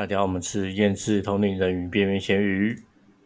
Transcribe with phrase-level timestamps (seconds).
[0.00, 2.74] 大家好，我们是厌世同龄人与边缘咸鱼。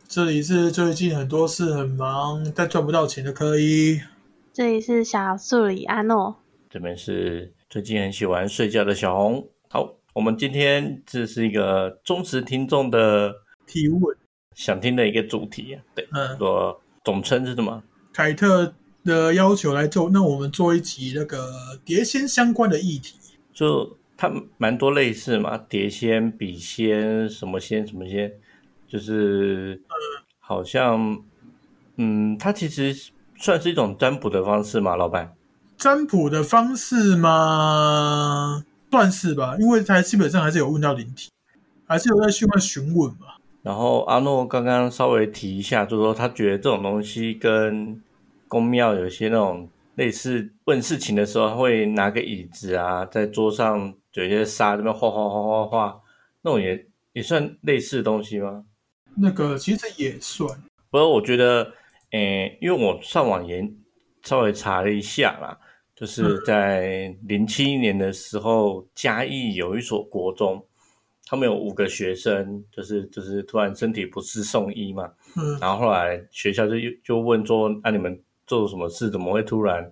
[0.08, 4.00] 这里是最近很多事很忙但赚不到钱的科一，
[4.52, 6.34] 这里是小树里阿诺，
[6.68, 9.46] 这边是最近很喜欢睡觉的小红。
[9.70, 13.32] 好，我们今天这是一个忠实听众的
[13.68, 14.16] 提问。
[14.56, 17.80] 想听的一个主题啊，对，嗯，说总称是什么？
[18.12, 21.52] 凯特的要求来做，那我们做一集那个
[21.84, 23.14] 碟仙相关的议题。
[23.52, 28.32] 就它蛮多类似嘛，碟仙、笔仙、什么仙、什么仙，
[28.86, 29.80] 就是
[30.38, 31.22] 好像，
[31.96, 32.94] 嗯，它其实
[33.36, 35.34] 算是一种占卜的方式嘛，老板。
[35.76, 38.64] 占卜的方式吗？
[38.90, 41.28] 算是吧，因为它基本上还是有问到灵体，
[41.84, 43.26] 还是有在询问询问嘛。
[43.62, 48.00] 然后阿诺刚刚稍微提一下，就说他觉得这种东西跟
[48.46, 56.00] 宫庙有些那种类似问事情的时候，会拿个椅子啊，在桌上有一些沙这边画画画画画，
[56.42, 58.64] 那种也也算类似的东西吗？
[59.16, 60.48] 那个其实也算，
[60.90, 61.72] 不过我觉得，
[62.10, 63.76] 诶，因为我上网研
[64.22, 65.58] 稍微查了一下啦，
[65.94, 70.64] 就是在零七年的时候，嘉义有一所国中。
[71.26, 79.82] 他们有五个学生，就是就是突然身体不适送医嘛，嗯，然后后来学校就就问说，那你们做什么事，怎么会突然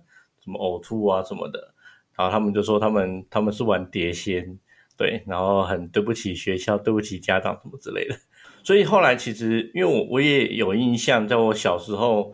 [0.43, 1.72] 什么呕吐啊什么的？
[2.15, 4.57] 然后他们就说他们他们是玩碟仙，
[4.95, 8.15] 对，然后很对不起学校，对不起家长什么之类的。
[8.63, 12.33] 所以后来其实因为我我也有印象，在我小时候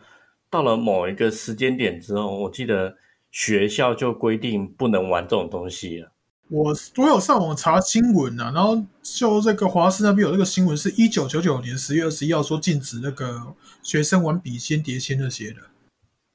[0.50, 2.96] 到了某一个时间点之后，我记得
[3.32, 6.12] 学校就规定不能玩这种东西了。
[6.50, 15.58] 我我有上网查新闻呐，然后就这个华师那边有这个新闻，是一九九九年十月二十一号说禁止那个学生玩笔仙、碟仙那些的。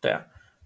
[0.00, 0.20] 对啊，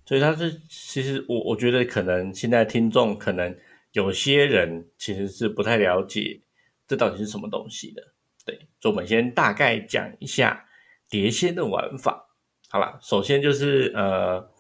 [0.09, 3.55] 所以他是其实我我觉得可能现在听众可能
[3.93, 6.41] 有些人其实是不太了解
[6.87, 8.03] 这到底是什么东西的。
[8.47, 10.65] 对，所以我们先大概讲一下
[11.11, 12.31] 碟仙的玩法。
[12.71, 14.51] 好了，首先就是呃，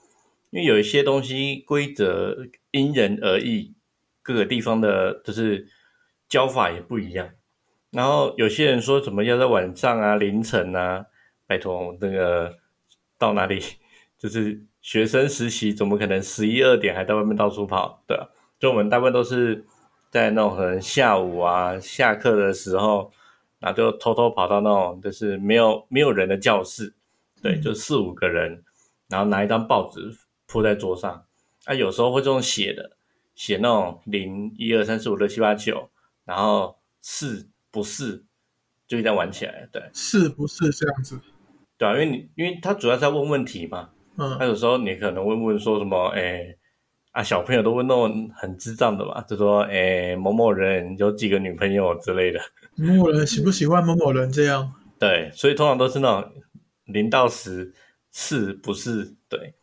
[0.50, 2.36] 因为有一些东西规则
[2.72, 3.74] 因人而异。
[4.20, 5.66] 各个地方的，就是
[6.28, 7.30] 教法也不一样。
[7.92, 11.06] 然后有些人说，怎么要在晚上啊、凌晨啊？
[11.46, 12.54] 拜托，那个
[13.16, 13.58] 到哪里？
[14.20, 18.02] 就是学生实习，怎么可能十一二点还在外面到处跑？
[18.06, 18.26] 对啊，
[18.58, 19.66] 就我们大部分都是
[20.10, 23.12] 在那种可能下午啊、下课的时候，
[23.58, 26.94] 然后就偷偷跑到那种就是没有没有人的教室，
[27.42, 28.64] 对，就四五个人，
[29.10, 30.00] 然后拿一张报纸
[30.46, 31.22] 铺在桌上，
[31.66, 32.92] 啊，有时候会这种写的。
[33.34, 35.90] 写那种零一二三四五六七八九，
[36.24, 38.24] 然后是不是
[38.86, 39.68] 就一定玩起来？
[39.70, 41.20] 对，是不是这样子？
[41.76, 46.54] 对啊，因为你因为他主要是在问问题嘛，嗯，他有时候你可能会问说什么，哎
[47.12, 52.40] 啊，小朋友都问那种很智障的嘛，就说，哎，某某人有几个女朋友之类的，
[52.76, 54.72] 某某人喜不喜欢某某人这样？
[55.00, 56.32] 对，所以通常都是那种
[56.84, 57.72] 零到十
[58.12, 59.14] 是不是？
[59.28, 59.54] 对，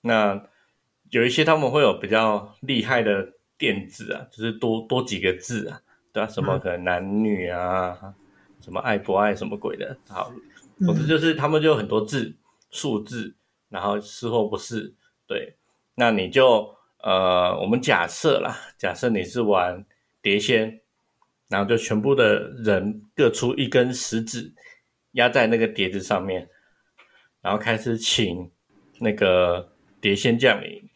[0.00, 0.42] 那。
[1.10, 3.24] 有一些他们会有比较厉害的
[3.56, 5.78] 电子啊，就是多多几个字啊，
[6.12, 6.26] 对啊？
[6.26, 7.96] 什么可能男女啊，
[8.60, 10.32] 什么爱不爱什么鬼的，好，
[10.80, 12.34] 总之就是他们就有很多字
[12.72, 13.32] 数字，
[13.68, 14.94] 然后是或不是，
[15.26, 15.56] 对。
[15.96, 19.84] 那你就呃，我们假设啦，假设你是玩
[20.20, 20.80] 碟仙，
[21.48, 24.52] 然后就全部的人各出一根食指
[25.12, 26.48] 压在那个碟子上面，
[27.40, 28.50] 然后开始请
[29.00, 30.88] 那个碟仙降临。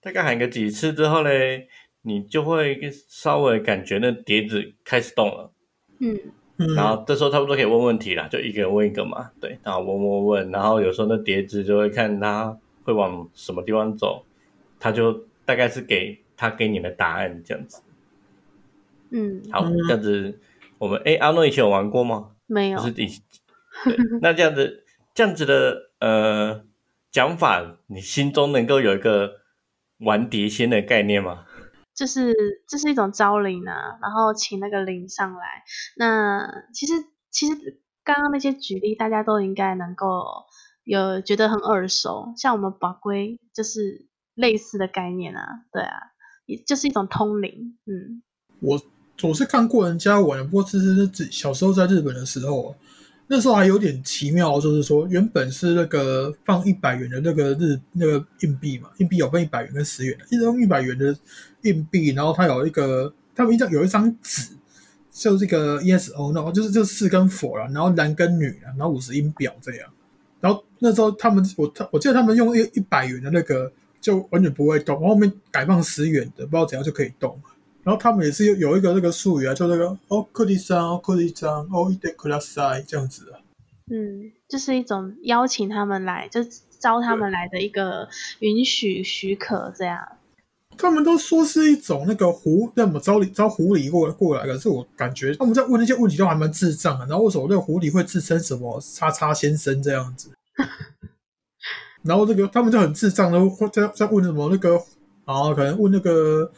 [0.00, 1.68] 大概喊个几次之后嘞，
[2.02, 2.78] 你就会
[3.08, 5.52] 稍微感觉那碟子开始动了，
[6.00, 6.18] 嗯，
[6.56, 14.24] 然后这时候差不多可以问问题了，就一个人问一个嘛，对，然后问问问，然后有时候那碟子就会看它会往什么地方走，
[14.78, 17.82] 他就大概是给他给你的答案这样子，
[19.10, 20.38] 嗯，好，这样子
[20.78, 22.30] 我们哎阿诺以前有玩过吗？
[22.46, 23.08] 没有，是第，
[24.22, 24.84] 那这样子
[25.14, 26.62] 这样子的呃
[27.10, 29.42] 讲法，你心中能够有一个。
[30.04, 31.44] 玩碟仙的概念吗？
[31.94, 32.34] 就是
[32.68, 35.62] 这是一种招灵啊，然后请那个灵上来。
[35.96, 36.94] 那其实
[37.30, 40.44] 其实刚刚那些举例，大家都应该能够
[40.84, 42.32] 有觉得很耳熟。
[42.36, 45.96] 像我们宝龟就是类似的概念啊，对啊，
[46.46, 47.78] 也就是一种通灵。
[47.86, 48.22] 嗯，
[48.60, 48.80] 我
[49.22, 52.74] 我是看过人家玩，不过这是自小时候在日本的时候。
[53.28, 61.16] 那时候还有点奇妙，就是说原本是那个放一百元的那个日那个硬币嘛，硬币有分一百元跟十元的，一张一百元的
[61.62, 64.56] 硬币，然后它有一个，他们一张有一张纸，
[65.10, 69.88] 就这个 ESO，然后就是就四根佛了，然后男跟女然后五十音表这样，
[70.40, 77.40] 然后那时候他们我他我记得他们用一一百元的那个就完全不会动，然后后面改放十元的，不知道怎样就可以动，
[77.82, 83.38] 然后他们也是有有一个那个术语啊，就那个哦克里桑哦克里桑哦一对克拉塞这样子啊。
[83.90, 86.40] 嗯，就是一种邀请他们来，就
[86.78, 90.00] 招他们来的一个允许许可这样。
[90.76, 97.06] 他们都说是一种那个狐，那么招狸招狐狸过过来，可是我感觉他们在问那些问题都还蛮智障的。
[97.06, 100.30] 然后为什么那个狐狸会自称什么叉叉先生这样子？
[102.02, 103.38] 然后这个他们就很智障的
[103.72, 104.70] 在在问什么那个，
[105.24, 106.50] 然后可能问那个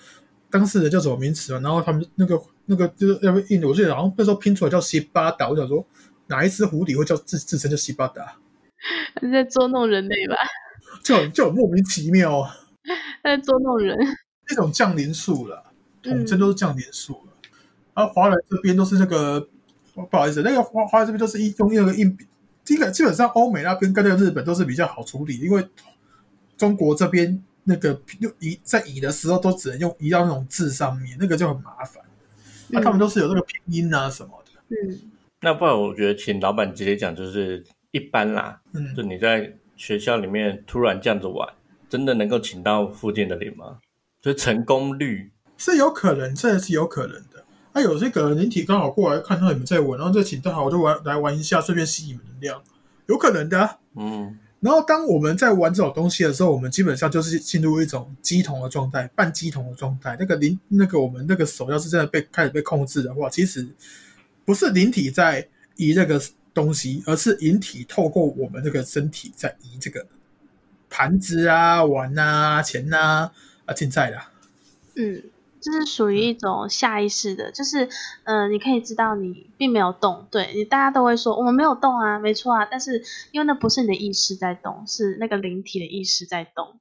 [0.51, 1.61] 当事人叫什么名词嘛？
[1.61, 5.51] 然后他们那个那个就是要不印，我记得好像那时候拼出来叫西巴达。
[5.51, 5.87] 我想说
[6.29, 8.37] 哪一只狐狸会叫自自称叫西巴达？
[9.31, 10.37] 在捉弄人类吧？
[11.03, 12.57] 就很就很莫名其妙啊！
[13.23, 13.97] 在捉弄人，
[14.49, 15.65] 那种降临术了，
[16.03, 17.33] 统称都是降临术了。
[17.95, 19.49] 而华人这边都是那个，
[19.95, 22.27] 不好意思，那个华华人这边都是一用那个硬币。
[22.65, 25.67] 这个基本上欧美那边跟那个日本都是比较好处理，因为
[26.57, 32.03] 中国这边那个用移在移的时候都只能用移到那种字上面，那个就很麻烦。
[32.69, 34.61] 那他们都是有那个拼音啊什么的。
[34.69, 34.99] 嗯，
[35.43, 38.61] 那不然我觉得请老板直接讲就是一般啦。
[38.73, 41.47] 嗯，就你在学校里面突然这样子玩。
[41.95, 43.79] 真的能够请到附近的灵吗？
[44.21, 47.45] 就成功率是有可能，这是有可能的。
[47.73, 52.61] 啊有这个灵体刚好过来看到你们在玩，然后就请到好，我就玩来玩一下，顺便吸你们能量，
[53.07, 53.79] 有可能的。
[53.95, 54.37] 嗯。
[54.59, 60.17] 然后当我们在玩这种东西的时候，我们基本上就是进入一种鸡同的状态，半鸡同的状态。
[60.19, 63.69] 那个灵，那个我们那个手要是真的被开始被控制的话，其实
[64.45, 66.21] 不是灵体在移这个
[66.53, 70.05] 东西，而是灵体透过我们这个身体在移这个。
[70.97, 73.29] 盘子啊，碗啊，钱呐，
[73.67, 74.17] 啊，现在的，
[74.95, 75.25] 嗯，
[75.61, 77.89] 这是属于一种下意识的，就是，
[78.23, 83.03] 嗯，你可以知道你并没有动，对你，大家都会说我们没有动啊，没错啊，但是
[83.33, 86.79] 因为那不是你的意识在动，是那个灵体的意识在动，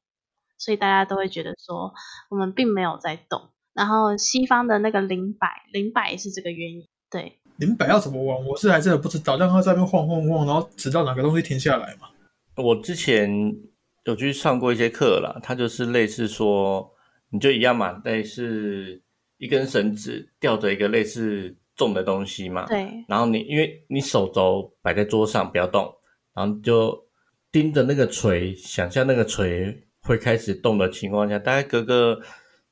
[0.59, 1.91] 所以大家都会觉得说
[2.29, 3.49] 我们并没有在动。
[3.73, 12.09] 然后西方的那个灵摆，灵摆也是这个原因，对，灵摆要怎么玩，我是还真的不知道，让它在那边晃晃晃，然后直到哪个东西停下来嘛。
[12.57, 13.72] 我之前。
[14.05, 16.93] 有去上过一些课啦，它就是类似说，
[17.29, 19.01] 你就一样嘛，类似
[19.37, 22.65] 一根绳子吊着一个类似重的东西嘛。
[22.65, 22.85] 对。
[23.07, 25.89] 然后你因为你手肘摆在桌上不要动，
[26.33, 27.01] 然后就
[27.49, 32.19] 盯着那个锤，想象那个锤会开始动的情况下，大概隔个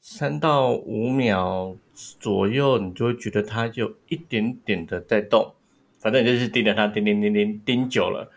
[0.01, 1.73] 三到五秒
[2.19, 5.53] 左右，你就会觉得它有一点点的在动。
[5.97, 8.29] 反正你就是盯着它，盯盯盯盯盯久了，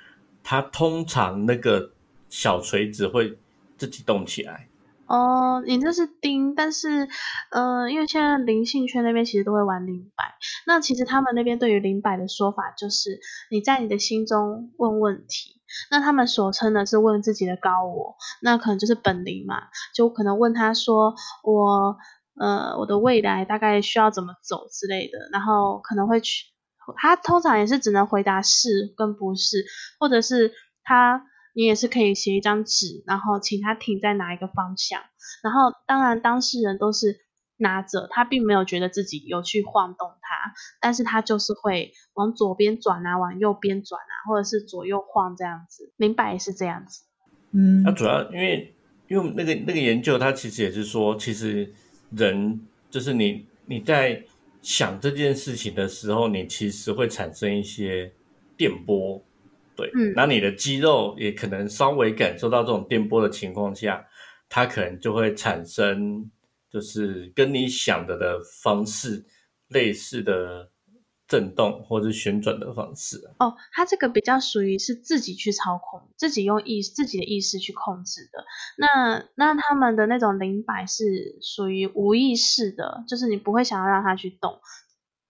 [0.45, 1.91] 它通常那个。
[2.35, 3.39] 小锤子会
[3.79, 4.69] 自己动起来
[5.07, 7.09] 哦，你这是钉，但是，
[7.53, 10.35] 呃，因为现在灵性圈那边其实都会玩灵摆，
[10.67, 13.21] 那其实他们那边对于灵摆的说法就是
[13.53, 15.61] 你在你的心中问问题，
[15.93, 21.15] 那他们所称的是问自己的高我，那可能就是本灵嘛，就可能问他说
[21.45, 21.97] 我，
[22.37, 26.47] 呃，我的未来大概需要怎么走之类的，然后可能会去，
[26.97, 29.65] 他通常也是只能回答是跟不是，
[30.01, 30.53] 或者是
[30.83, 31.25] 他。
[31.55, 35.01] 你也是可以写一张纸，然后请他停在哪一个方向。
[35.43, 37.21] 然后当然当事人都是
[37.57, 45.93] 拿着，他并没有觉得自己有去晃动它，但是他就是会往左边转啊，往右边转啊，或者是左右晃这样子。
[45.97, 47.05] 明白是这样子。
[47.53, 48.75] 嗯，那主要因为
[49.07, 51.73] 因为那个那个研究，它其实也是说，其实
[52.11, 52.61] 人
[52.91, 54.25] 就是你你在
[54.61, 58.13] 想这件事情的时候，你其实会产生一些
[58.57, 59.23] 电波。
[59.77, 64.07] 对，嗯那你的肌肉也可能稍微感受到这种电波的情况下，
[64.49, 66.31] 它可能就会产生，
[66.71, 69.25] 就是跟你想的的方式
[69.69, 70.71] 类似的
[71.27, 73.17] 震动或者旋转的方式。
[73.39, 78.45] 哦，它这个比较属于是自己去操控，自己用意自己的意识去控制的。
[78.77, 84.61] 那那他们的那种灵摆是属于无意识的，就是你不会想要让它去动。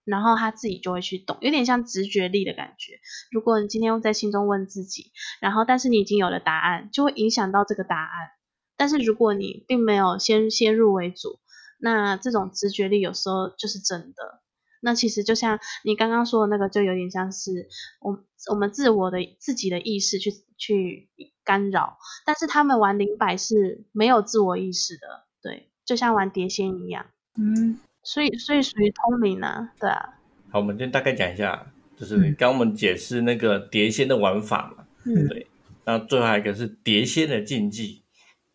[0.05, 2.99] 然后他自己就会去懂，有点像直觉力的感觉。
[3.31, 8.29] 如果你今天在心中问自己，然后但是你已经有了答案，就会影响到这个答案。
[8.77, 11.39] 但是如果你并没有先先入为主，
[11.79, 14.41] 那这种直觉力有时候就是真的。
[14.81, 17.67] 那其实就像你刚刚说的那个，就有点像是
[17.99, 21.09] 我我们自我的自己的意识去去
[21.43, 21.97] 干扰。
[22.25, 27.07] 但是他们玩灵摆是没有自我意识的，对，就像玩碟仙一样。
[27.35, 27.79] 嗯。
[28.05, 30.13] 所以，所以属于通灵啊，对啊。
[30.51, 34.85] 好，我们先大概讲一下，就是刚我们解释那个碟仙的玩法嘛。
[35.05, 35.27] 嗯。
[35.27, 35.47] 对。
[35.85, 38.03] 那最后一个是碟仙的禁忌，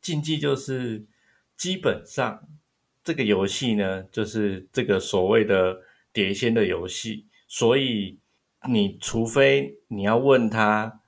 [0.01, 1.05] 禁忌就是
[1.57, 2.49] 基本上
[3.03, 5.81] 这个游戏呢，就是这个所谓的
[6.13, 8.21] 碟仙的游戏，所以
[8.69, 11.01] 你除非你要问他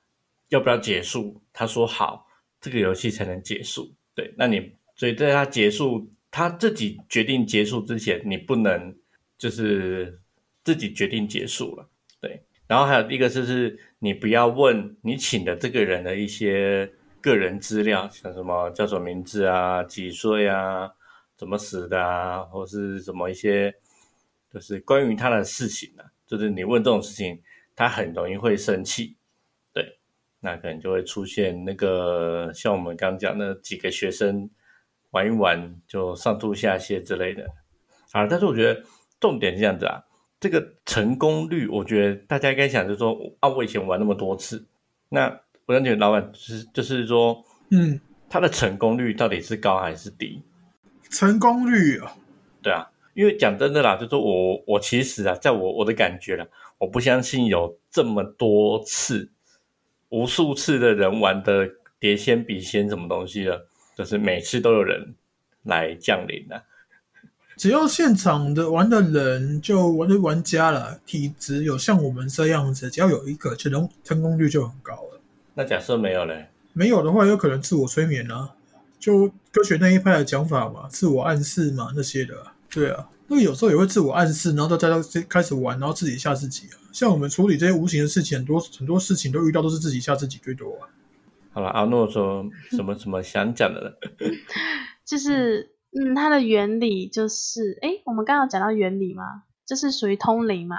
[0.49, 2.27] 要不要结束，他说好，
[2.61, 3.95] 这个游戏才能结束。
[4.17, 6.11] 对，那你所以在他结束。
[6.33, 8.97] 他自己决定结束之前，你不能
[9.37, 10.19] 就是
[10.65, 11.87] 自己决定结束了，
[12.23, 12.43] 对。
[12.67, 20.91] 然后还有一个就是你不要问你请的这个人的一些个人资料，像什么叫什么名字啊、几岁啊、
[21.37, 23.75] 怎么死的啊，或是什么一些
[24.51, 27.43] 就是关于他的事情啊，就是你问这种事情，
[27.77, 29.17] 他很容易会生气，
[29.75, 29.99] 对。
[30.41, 34.49] 那可能就会出现那个像我们刚讲的几个学生。
[35.13, 37.47] 玩一玩就上吐下泻之类的，
[38.13, 38.27] 啊！
[38.27, 38.83] 但是我觉得
[39.21, 40.03] 重点是这样子啊，
[40.41, 44.67] 这个成功率，我觉得大家应该想就是说，啊，我以前玩那么多次，
[45.11, 50.43] 那我想请老板就是就是说，嗯，他的成功率到底是高还是低？
[51.11, 52.17] 成功率啊，
[52.63, 56.47] 对啊，因为讲真的啦，就是我我其实啊，在我我的感觉啦，
[56.79, 59.31] 我不相信有这么多次、
[60.09, 61.69] 无数次的人玩的
[62.01, 63.67] 碟仙、笔仙什么东西的。
[64.03, 65.15] 就是每次都有人
[65.63, 66.61] 来降临的，
[67.57, 75.21] 只要现场的玩的人就玩的玩家了，体质有像我们这样子，只要有一个，就能成功率就很高了。
[75.55, 76.49] 那假设没有嘞？
[76.73, 78.51] 没有的话，有可能自我催眠啊，
[78.99, 82.35] 就科学那一派的讲法嘛，自我暗示嘛那些的。
[82.69, 86.91] 对啊，那有时候也会自我暗示，然后大家开始玩，然后自己吓自己啊。
[86.93, 90.91] 像我们处理这些无形的事情，很多很多事情都遇到都是自己吓自己最多啊。
[91.55, 93.99] 好了，阿诺说什么什么想讲的？
[95.05, 99.25] 就是，嗯，它的原理就是，哎，我们刚刚讲到原理嘛，
[99.67, 100.77] 就是属于通灵嘛，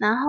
[0.00, 0.26] 然后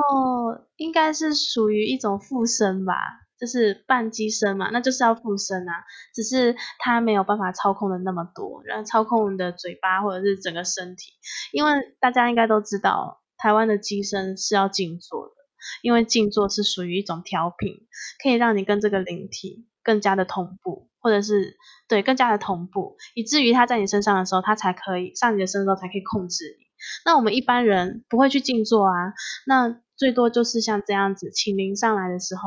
[0.76, 2.94] 应该是属于一种附身吧，
[3.40, 11.14] 就是半机身嘛，那就是要附身啊，只是它没有办法操控的那么多，然后操控你的嘴巴或者是整个身体，
[11.52, 15.34] 因为大家应该都知道，台湾的机身是要静坐的，
[15.82, 17.88] 因为静坐是属于一种调频，
[18.22, 19.66] 可以让你跟这个灵体。
[19.90, 26.66] 更加的同步，或者是对更加的同步，以至于他在你身上的时候，他才可以上你的身的时候才可以控制你。
[27.04, 29.14] 那我们一般人不会去静坐啊，
[29.48, 32.42] 那最多就是像这样子，请灵上来的时候，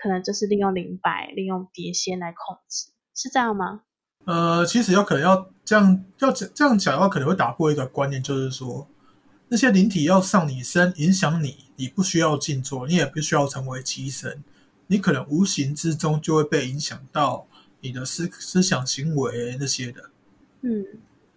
[0.00, 3.80] 可能就是利用灵摆、利用碟仙来控制，是这样吗？
[4.26, 8.88] 呃，其实有可能要这样要这样讲的话，可能会打破一个观念，就是说
[9.48, 14.44] 那些灵体要上你身影响你，你不需要静坐，你也不需要成为机神。
[14.88, 17.46] 你可能无形之中就会被影响到
[17.80, 20.10] 你的思思想行为那些的。
[20.60, 20.84] 嗯，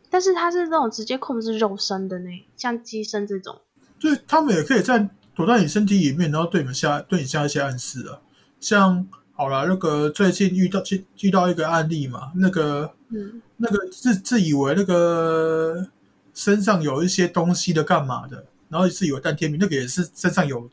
[0.10, 3.60] 但是它是那种直接控制肉身的呢，像机身这种。
[4.00, 8.22] 对他们也可以在躲在你身体里面，然后对你们下对你下一些暗示啊。
[8.60, 15.88] 像好了，那个最近遇到遇遇到一个案例嘛，那个嗯，那个自自以为那个
[16.34, 20.70] 身上有一些东西的干嘛的，然后自以为但天明，那个也是身上有。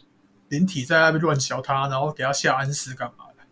[0.48, 3.42] 灵体在那边乱敲他，然后给他下安示干嘛的？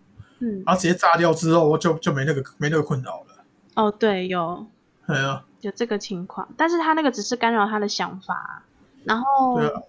[0.40, 3.44] 嗯，然后直接炸掉之后，就就没那个没那个困扰了。
[3.74, 4.66] 哦，对，有，
[5.06, 8.62] 对啊，有这个情况，但是他那个只是干扰他的想法，
[9.04, 9.82] 然后对啊，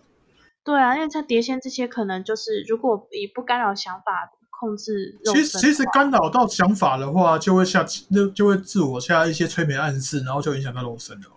[0.63, 11.27] 对啊，因为像碟仙这些，可能就是如果以不干扰想法控制，其实其实干扰到想法的话，就会下那就会自我下一些催眠暗示，然后就影响到肉身了。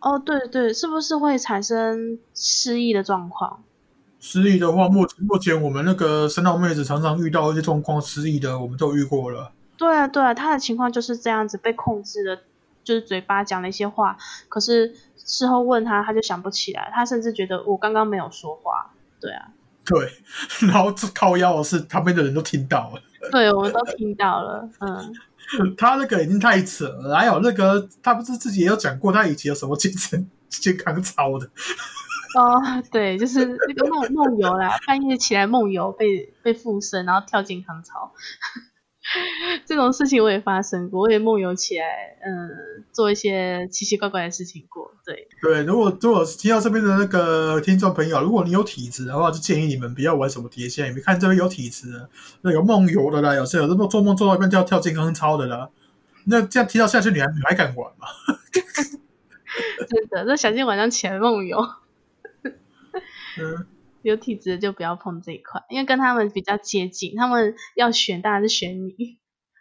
[0.00, 3.64] 哦，对对，是不是会产生失忆的状况？
[4.28, 9.52] 失忆的话，目目前我们那个三道妹子常常遇到一些状况，失忆的我们都遇过了。
[9.76, 12.42] 对啊，对啊，他的情况就是这样子，被控制的，
[12.82, 14.16] 就是嘴巴讲了一些话，
[14.48, 18.90] 可是事后问他，他就想不起来，他甚至觉得我刚刚没有说话。
[19.20, 19.46] 对啊，
[19.84, 20.10] 对，
[20.66, 25.14] 然后靠腰的是旁边的人都听到了，对，我们都听到了，嗯，
[25.76, 31.48] 他那个已经太扯了，还有那个他不是自己也有讲过，他以前有什么精神健康操的。
[32.36, 32.60] 哦，
[32.92, 38.12] 对，就是那个梦梦游啦，半夜起来梦游，被被附身，然后跳健康操，
[39.64, 41.86] 这种事情我也发生过，我也梦游起来，
[42.22, 44.92] 嗯，做一些奇奇怪怪的事情过。
[45.06, 50.94] 对对，如果如果听到这边的那个听众朋友，如果你有体质的话，就建议你们不要玩什么碟仙。
[50.94, 52.08] 你看这边有体质，
[52.42, 55.70] 那有梦游的啦，有时候有这么做梦做到一半就要跳健康操的啦，
[56.26, 58.06] 那这样踢到下去，你还你还敢玩吗？
[59.88, 61.58] 真的，那小心晚上起来梦游。
[64.02, 69.18] 有体质的就不要碰这一块，因为跟他们比较接近，他们要选当然是选你，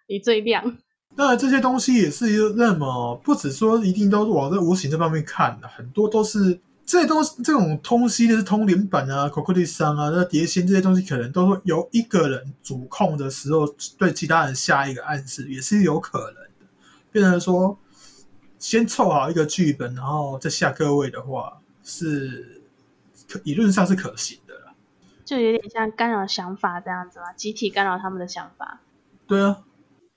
[0.08, 0.78] 你最亮。
[1.16, 13.66] 那这些东西也是那么，不止说一定都是往这无形这方面看的，很多都是这些东西，这种通西的是通灵板啊、口克利桑啊、那碟仙这些东西，可能都会由一个人主控的时候
[13.98, 16.68] 对其他人下一个暗示，也是有可能的。
[17.12, 17.80] 变成说
[18.60, 22.62] 先凑好一个剧本，然后再下各位的话是。
[23.44, 24.54] 理论上是可行的
[25.24, 28.82] 就有点像干扰想法这样子嘛，集体干扰他们的想法。
[29.26, 29.64] 对啊。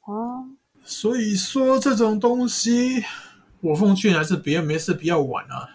[0.04, 0.48] 哦。
[0.84, 3.02] 所以说这种东西
[3.60, 5.68] 我奉劝还是别人没事不要玩啊。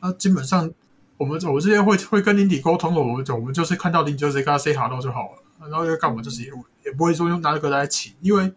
[0.00, 0.70] 啊，基本上
[1.18, 6.50] 我们我这边会会跟林迪沟通的，我们我们就是看到林就是跟他 say hello 就好了，然后要干嘛就是也
[6.86, 8.50] 也不会说用拿这个来请，因为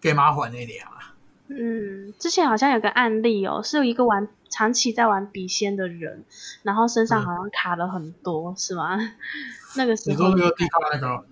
[0.00, 1.14] 给麻烦那点啊。
[1.48, 6.24] 嗯，之前好像有个案例哦，是有一个玩长期在玩笔仙的人，
[6.62, 8.98] 然后身上好像卡了很多，是吗？
[9.76, 11.24] 那个时候你说那个地方那个，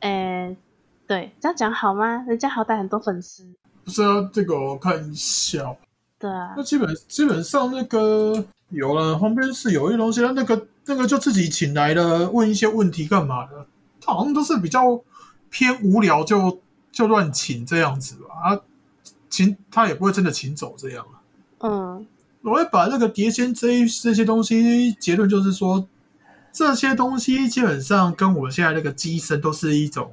[0.00, 0.56] 诶，
[1.06, 2.24] 对，这样讲好吗？
[2.28, 3.46] 人家好歹很多粉丝。
[3.84, 5.76] 不是啊，这个我看一下。
[6.18, 13.66] 对啊那，基本基本上那个有了，旁边是有一些东西，那个那个就自己请来的，问一些问题干嘛的？
[14.00, 15.02] 他好像都是比较
[15.50, 16.60] 偏无聊就，
[16.92, 18.28] 就乱请这样子吧。
[18.42, 18.60] 啊，
[19.28, 21.20] 请他也不会真的请走这样啊。
[21.58, 22.06] 嗯
[22.44, 25.88] 我会把这个碟仙这一这些东西结论就是说，
[26.52, 30.12] 这些东西基本上跟我们现在这个机身都是一种，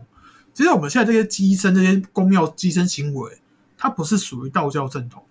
[0.53, 3.39] 其实我们现在这些机身这些公庙机身行为，
[3.77, 5.23] 它不是属于道教正统。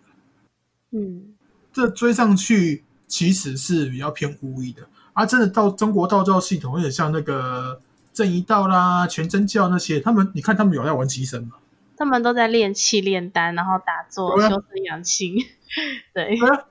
[0.92, 1.34] 嗯
[1.72, 7.80] 这追上去其实是比较偏巫医的，啊，真的到中国道教系统，有点像那个
[8.12, 11.52] 正一道啦、全真教那些，他们你看他们有在玩机身吗？
[11.96, 15.36] 他们都在练气、炼丹，然后打坐、修身养性。
[16.12, 16.64] 对，对啊，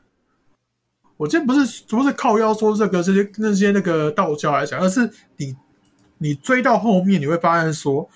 [1.19, 5.53] 我今天不是不是靠腰说这个这些那些那个道教来讲，而是你
[6.17, 8.09] 你追到后面，你会发现说，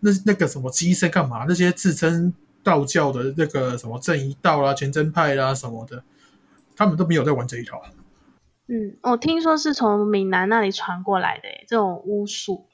[0.00, 1.44] 那那个什么机身干嘛？
[1.46, 6.02] 那些自称道教的那个什么正一道啦、全真派啦什么的，
[6.74, 7.82] 他们都没有在玩这一套。
[8.66, 12.66] 嗯，我听说是从闽南那里传过来的，这种巫术。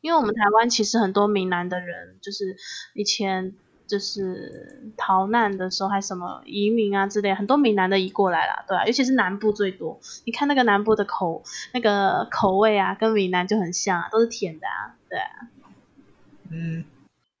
[0.00, 2.56] 因为我们台湾其实很多闽南的人，就是
[2.94, 3.52] 以前
[3.90, 9.98] 就是逃难的时候，还什么移民啊之类，很多闽南的移过来了，对啊，尤其是南部最多。
[10.24, 11.42] 你看那个南部的口
[11.74, 15.28] 那个口味啊，跟闽南就很像、啊，都是甜的啊，对啊。
[16.52, 16.84] 嗯，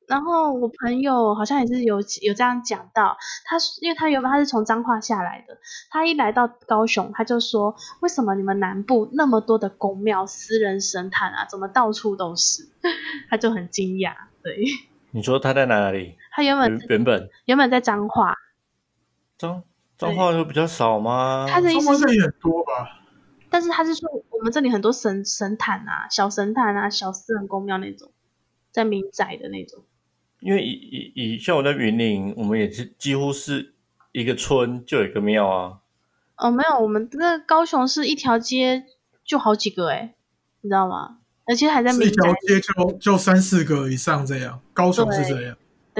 [0.08, 5.58] 然后我朋友好像也是有有这样讲到，他因为他原本他是从彰化下来的，
[5.90, 12.68] 他一来到高雄，他就说为什么你们南部那么多的宫庙、私人神坛啊，怎么到处都是？
[13.30, 14.14] 他就很惊讶。
[14.42, 14.56] 对
[15.12, 16.16] 你说他在哪里？
[16.40, 18.34] 他原本原原本原本在彰化，
[19.36, 19.62] 彰
[19.98, 21.46] 彰化就比较少吗？
[21.46, 22.72] 他的意思是，中国这也很多吧？
[23.50, 28.10] 但是他是说我们这里很多神神坛啊、小神坛啊、小私人公庙那种，
[28.70, 29.84] 在民宅的那种。
[30.40, 33.74] 因为以以以像我在云林，我们也是几乎是
[34.12, 35.80] 一个村就有一个庙啊。
[36.36, 38.86] 哦，没有，我们那个高雄是一条街
[39.26, 40.14] 就好几个哎，
[40.62, 41.18] 你知道吗？
[41.44, 45.54] 而且还在民宅条街就就三四个以上这样，高雄是这样。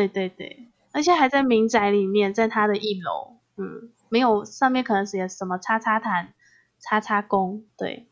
[0.08, 6.32] 对对对，而且还在民宅里面，在他的一楼，嗯，没有上面可能写什么叉叉坛、
[6.78, 8.06] 叉叉宫，对，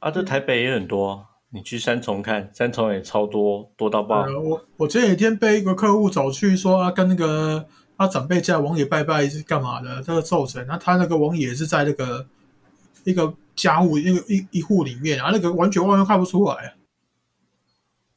[0.00, 4.22] 啊，这台北也很多，你去三重看，三重也超多，多到爆。
[4.22, 10.02] 呃，我我前几天被一个客户找去说啊，跟那个他长辈家王爷拜拜是干嘛的？
[10.02, 12.26] 这个寿神，那他那个王爷是在那个
[13.04, 16.74] 一个家务一个一一户里面，啊，那个完全完全看不出来。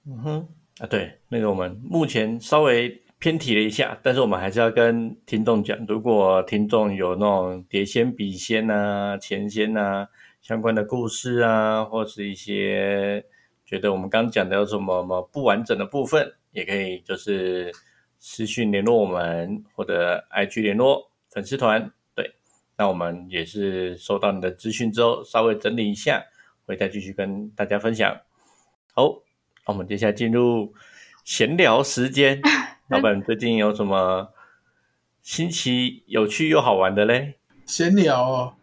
[0.07, 0.47] 嗯哼，
[0.81, 10.09] 啊，对，那个我们目前稍微偏题了一下，但是我们还是要跟听众讲，如果听众有那种碟仙、笔仙啊、钱仙啊
[10.41, 13.23] 相关的故事啊，或是一些
[13.63, 17.71] 觉得我们刚讲的有什么什么不完整的部分，也可以就是
[18.17, 21.91] 私讯联络我们，或者 IG 联络粉丝团。
[22.15, 22.33] 对，
[22.75, 26.25] 那我们也是收到你的资讯之后，稍微整理一下，
[26.65, 28.19] 会再继续跟大家分享。
[28.95, 29.20] 好。
[29.65, 30.73] 那我们接下来进入
[31.23, 32.41] 闲聊时间。
[32.89, 34.33] 老板最近有什么
[35.21, 37.35] 新奇、有趣又好玩的嘞？
[37.65, 38.53] 闲聊哦，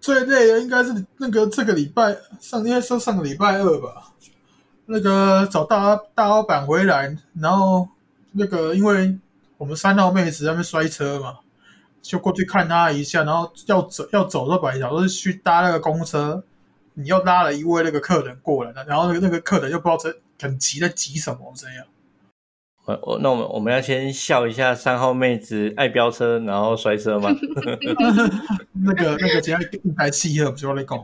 [0.00, 4.12] 最累的应该是那个这个礼拜上，应该说上个礼拜二吧。
[4.86, 7.88] 那个找大大老板回来，然后
[8.32, 9.18] 那个因为
[9.56, 11.38] 我们三号妹子在那边摔车嘛，
[12.00, 16.42] 就过去看她一下，然后要走要走的本来想说是去搭那个公车，
[16.98, 21.86] 你又拉了一位那个客人过来，然后那个那个客人又不知道在很急在急什么这样。
[22.86, 27.28] 我我那我们我们要先笑一下三号妹子爱飙车然后摔车吗？
[28.82, 30.98] 那个那个只要一台汽车不就在讲，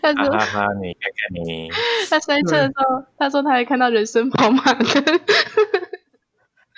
[0.00, 0.66] 他说哈哈哈！
[0.80, 1.68] 你看看你，
[2.08, 4.86] 他摔车的时候，他说他还看到人生跑马灯，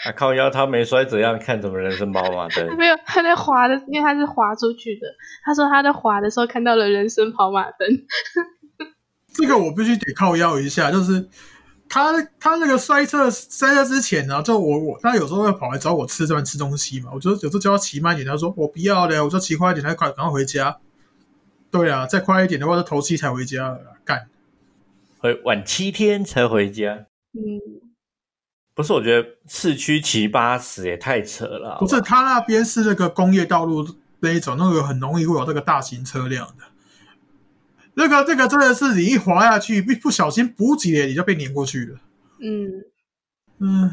[0.06, 1.38] 啊靠腰他没摔怎样？
[1.38, 2.66] 看怎么人生跑马灯？
[2.78, 5.06] 没有他在滑的，因为他是滑出去的。
[5.44, 7.86] 他说他在滑的时候看到了人生跑马灯。
[9.36, 11.28] 这个我必须得靠腰一下，就是
[11.88, 20.78] 他他那个摔车摔车之前呢，就我我他有时候会跑来找我吃这边吃东西嘛，我就有时候叫他骑慢一点，他说我不要了，我说骑快一点，他快赶快回家。
[21.68, 24.28] 对啊，再快一点的话，就头七才回家了，干。
[25.18, 27.06] 会晚七天才回家。
[27.34, 27.60] 嗯，
[28.74, 31.74] 不是，我觉得市区骑八十也太扯了。
[31.74, 33.86] 好不是，他那边是那个工业道路
[34.20, 36.64] 那一种，那个很容易会有这个大型车辆的。
[37.98, 41.98] 那个这个真的是你一滑下去，不不小心补几年，你就被碾过去了。
[42.40, 42.84] 嗯，
[43.58, 43.90] 嗯，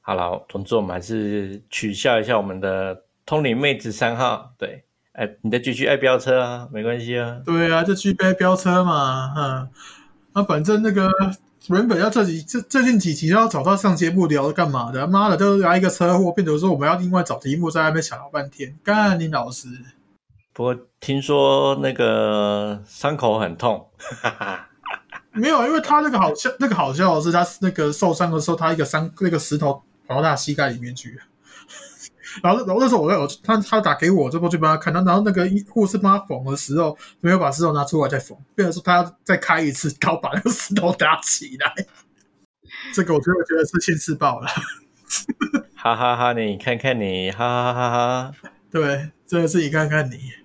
[0.00, 4.52] 好了，总之我们还是取笑一下我们的通灵妹子三号。
[4.56, 7.40] 对，哎，你再继续爱飙车啊，没关系啊。
[7.44, 9.68] 对啊，就去飙飙车嘛，嗯，
[10.32, 11.10] 那反正那个
[11.70, 15.08] 原本要这几这最近几集要找他上节目聊干嘛的？
[15.08, 18.78] 妈的，都来一个车祸，变成说我们要另外找题目在那边想了半天。
[18.84, 19.66] 干你老师，
[20.54, 24.68] 不过听说那个伤口很痛，哈哈。
[25.32, 31.18] 没有，因为他那个好笑，那个好笑的是他那个受伤的时候，他一个伤那个石头跑到他膝盖里面去。
[32.40, 41.74] 然后，然后那时候我在我他他打给我，这过去帮他看，然后那个医护士帮他缝的时候，没有把石头拿出来再缝，变成说他要再开一次刀把那个石头打起来。
[42.94, 44.46] 这个我真的觉得是现世报了，
[45.74, 46.32] 哈哈哈！
[46.32, 48.32] 你看看你，哈哈哈哈！
[48.70, 50.43] 对，真的是你看看你。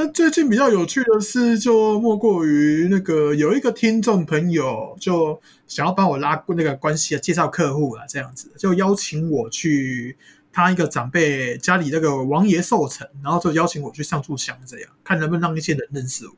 [0.00, 10.16] 那最近比较有趣的事，就莫过于那个有一个听众朋友就想要帮我拉那个关系啊，介绍客户啊，这样子就邀请我去
[10.52, 16.32] 他一个长辈家里那个王爷寿辰，然后就邀请我去上柱香，这样看能不能让一些人认识我。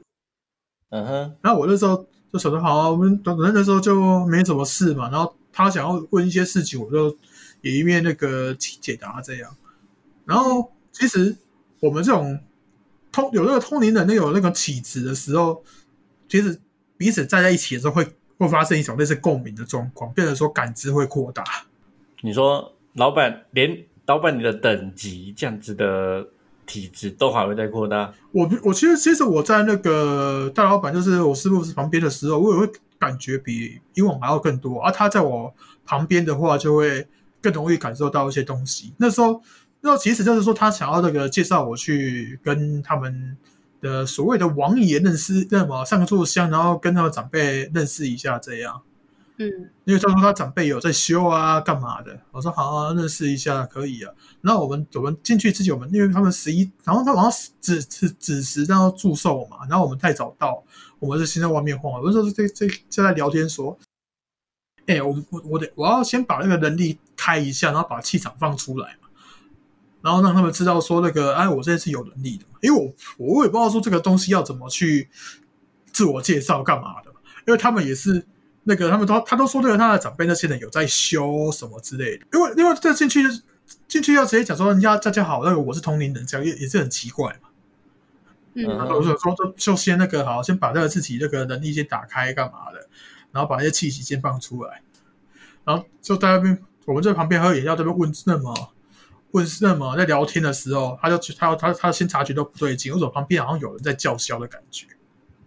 [0.89, 7.15] 嗯哼，然后我那时候就想说，好啊，我们等等那时候就没什么事嘛，然后他想要问一些事情，我就
[7.61, 9.55] 也一面那个解答这样。
[10.25, 11.37] 然后其实
[11.81, 12.41] 我们这种。
[13.13, 15.63] 通有那个通灵人，那有那个体质的时候，
[16.29, 16.61] 其实
[16.97, 18.07] 彼此站在一起的时候，会
[18.39, 21.45] 会发生一种类似共鸣的状况，变成说感知会扩大。
[22.23, 26.27] 你说老板连老板你的等级这样子的
[26.67, 28.15] 体质都还会再扩大？
[28.33, 34.81] 我我其实其实我在那个大老板，就是我师傅是旁边的时候，我也会感觉比以往还要更多。
[34.83, 35.53] 而他在我
[35.85, 37.09] 旁边的话，就会
[37.43, 38.95] 更容易感受到一些东西。
[38.99, 39.43] 那时候。
[39.83, 43.37] 那其实就是说，他想要这个介绍我去跟他们
[43.81, 48.83] 的所谓的王爷认识，那么上个柱香，然后跟他们长辈认识一下，这样。
[49.39, 49.49] 嗯，
[49.85, 52.21] 因为他说他长辈有在修啊，干嘛的？
[52.31, 54.13] 我说好啊，认识一下可以啊。
[54.43, 60.63] 然后我们我们进去之前，我们因为他们十一，然后他好像子子子时然后祝寿嘛，然后我们太早到，
[60.99, 62.03] 我们是先在外面晃。
[62.03, 63.79] 有时候这这就在聊天说，
[64.87, 68.99] 哎，我我我得我要先把那个能力开一下，然后把气场放出来。
[70.03, 75.09] 然后让他们知道说那个，哎，我这是有能力的，因为我我也不知道说这个东西要怎么去
[75.93, 77.11] 自我介绍干嘛的，
[77.47, 78.25] 因为他们也是
[78.65, 83.23] 那个，他们都他都说那个他的长辈那些人有在修什么之类的，因为因为这进去
[83.87, 87.49] 进去要直接讲说人家大家好，那个我是同龄人，这样也也是很奇怪嘛。
[88.55, 92.89] 嗯，我说说就就先那个好，先把这个自己那个能力先打开干嘛的，
[93.33, 94.83] 然后把那些气息先放出来，
[95.65, 98.71] 然后就在那边我们在旁边喝饮料，这边问那么。
[99.33, 99.97] 问什么？
[99.97, 104.87] 在聊天的时候，他就他他他先察觉到不对劲，为什么旁边好像有人在叫嚣的感觉？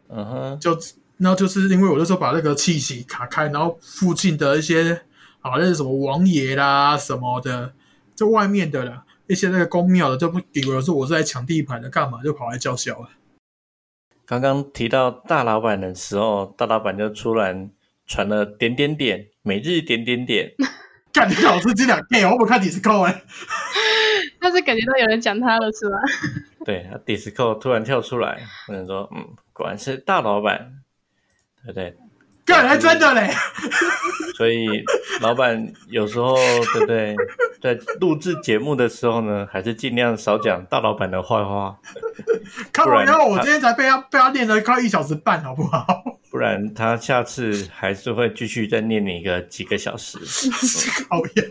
[0.10, 0.78] 嗯哼，就
[1.18, 4.94] 然后就是因为我那时候把那个气息卡开，然后附近的一些
[5.42, 7.74] 啊，那是什么王爷啦什么的，
[8.16, 13.10] 就外面的啦，一些那个公庙的就不以为说我是在抢地盘的，干嘛就跑来叫嚣了。
[14.26, 17.70] 刚刚提到大老板的时候，大老板就突然
[18.06, 20.54] 传了点点点，每日点点点。
[21.14, 23.24] 干你老师这两 gay，我不看 Disco 哎，
[24.40, 25.98] 但是感觉到有人讲他了是吧？
[26.66, 29.24] 对，Disco 突然跳出来，我想说，嗯，
[29.54, 30.74] 果然是大老板，
[31.64, 31.96] 对不对？
[32.46, 33.32] 干还真的嘞，
[34.36, 34.84] 所以
[35.22, 36.36] 老板有时候
[36.74, 37.16] 对不对？
[37.62, 41.78] 在录制节目的时候呢，还是尽量少讲大老板的坏话。
[42.74, 46.03] 看完以后我今天才被他被他念了快一小时半，好不好？
[46.44, 50.18] 不然他下次还是会继续再念你一个几个小时。
[51.10, 51.44] 好呀，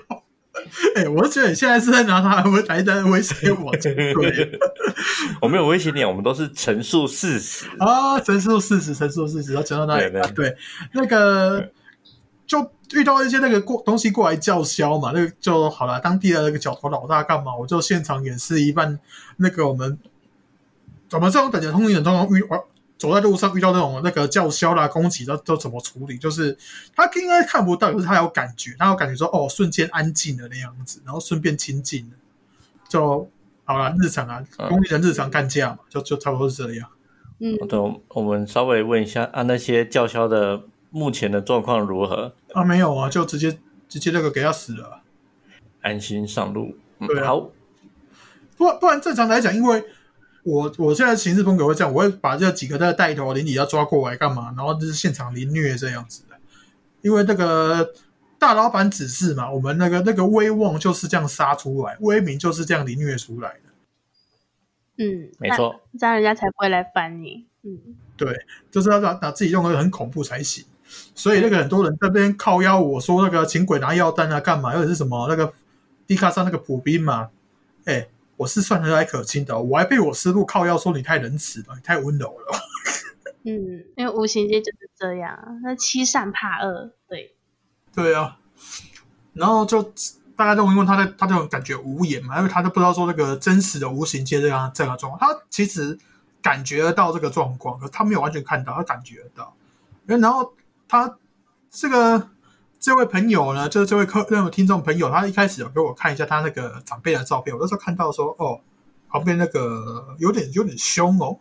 [0.96, 4.12] 哎，我觉得你现在是在拿他来在威胁我，对？
[5.40, 9.54] 我没有威胁你，我们都是陈述事实啊，陈述事实，陈述事实。
[9.54, 10.32] 要讲到哪里？
[10.34, 10.54] 对，
[10.92, 11.70] 那个
[12.46, 15.98] 就遇到一些那个过东西过来叫嚣嘛，那个就好了。
[16.00, 17.56] 当地的那个角头老大干嘛？
[17.56, 19.00] 我就现场演示一半。
[19.38, 19.98] 那个我们
[21.08, 22.42] 怎么这种等级通灵人通常遇
[23.02, 26.16] 走在路上遇到那种那个叫嚣啦、攻击，都都怎么处理？
[26.16, 26.56] 就是
[26.94, 32.16] 他应该看不到，可是他有感觉，他有感觉说哦，瞬间安静了那样子，然后顺便亲近了，
[32.88, 33.28] 就
[33.64, 33.92] 好了。
[34.00, 36.88] 日常啊，工地人日常干架嘛，就就差不多是这样。
[37.40, 37.76] 嗯，对，
[38.10, 42.32] 我们稍微问一下啊，那些叫嚣的目前的状况如何？
[42.52, 45.00] 啊，没有啊，就直接直接那个给他死了，
[45.80, 46.76] 安心上路。
[47.00, 47.50] 对啊，好，
[48.56, 49.82] 不不然正常来讲，因为。
[50.42, 54.52] 我我现在行事风格会这样，我会把这几个在带头邻里要抓过来干嘛？
[54.56, 56.36] 然后就是现场凌虐这样子的。
[57.00, 57.92] 因为那个
[58.38, 65.04] 大老板指示嘛，我们那个那个威望就是这样杀出来，威名就是这样凌虐出来的。
[65.04, 67.46] 嗯，没错，这样人家才不会来烦你。
[67.62, 67.78] 嗯，
[68.16, 68.36] 对，
[68.70, 70.64] 就是要把把自己用的很恐怖才行。
[71.14, 74.72] 所以那个很多人这边靠腰我说那个请鬼拿药单啊，干嘛？
[74.72, 75.52] 或者是什么那个
[76.06, 77.30] 迪卡上那个普兵嘛？
[77.84, 78.08] 哎，
[78.42, 82.58] 我是算和蔼可亲的，我还被我师傅靠腰说你太仁慈了，你太温柔了。
[83.44, 87.36] 嗯， 因为无形界就是这样，那欺善怕恶，对。
[87.94, 88.38] 对啊，
[89.32, 89.80] 然后就
[90.34, 95.96] 大家都因为他在，他就感觉无言嘛，因为他都不知道说那个真实的无形界这样这样状况，他其实
[96.40, 99.54] 感觉得到这个状况，可他没有完全看到，他感觉得到。
[100.04, 100.52] 然后
[100.88, 101.16] 他
[101.70, 102.28] 这个
[102.82, 108.60] 这位朋友呢，就是这位客那位听众朋友，他一开始有给我看一下他那个长辈的照片，我那时候看到说，哦，
[109.08, 111.38] 旁边那个有点有点凶哦，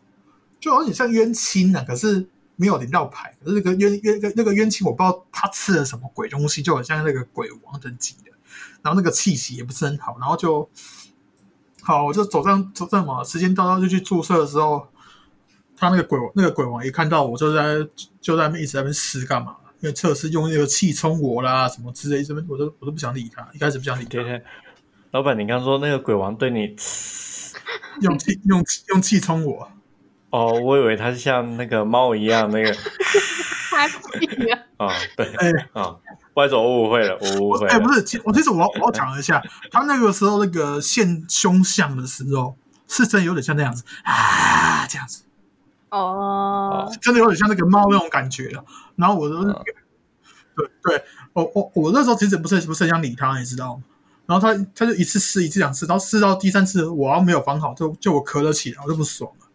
[0.59, 2.29] 就有点像冤亲啊，可是。
[2.57, 8.31] 没有领到牌，可是那个冤冤那个冤亲，我不知道他吃了什么鬼东西，就很像那个鬼王等级的，
[8.83, 10.69] 然后那个气息也不是很好，然后就
[11.81, 14.87] 好，我就走上走上嘛，时间到到就去注射的时候，
[15.75, 17.77] 他那个鬼王那个鬼王一看到我就在
[18.19, 19.55] 就在那边一直在那边撕干嘛？
[19.81, 24.19] 因为测试用那个气冲我啦什么之类，什么我都我都不想理他，一开始不想理他。
[25.11, 26.75] 老板，你刚说那个鬼王对你
[28.01, 29.71] 用气用用气冲我。
[30.29, 34.85] 哦，我以为他是像那个猫一样那个哈气啊！
[34.85, 35.97] 啊，对，哎啊，
[36.33, 37.67] 不好意思，我误会了，我误会。
[37.67, 42.55] 哎，不是，其我其实我要我要讲一下，他那个时候那个现凶相的时候，
[42.87, 45.23] 是真有点像那样子啊，这样子。
[45.91, 48.63] 哦，真的有点像那个猫那种感觉了。
[48.95, 53.83] 然后我就，对对，我我我那时候其实不是不是很想理他，你知道吗？
[54.25, 59.47] 然后他他就一次试一次两次，然后试到第三次，我要没有防好，就就我咳了起来，我就不爽了。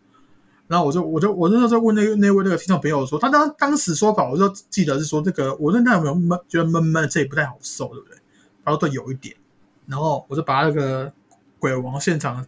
[0.66, 8.18] 然后我就我就我那时候问那个那位那个听众朋友说，他当当时说法，我就记得是说这个，我说那有没有闷觉得闷闷的，这也不太好受，对不对？
[8.64, 9.35] 然后对，有一点。
[9.87, 11.11] 然后我就把那个
[11.59, 12.44] 鬼王现场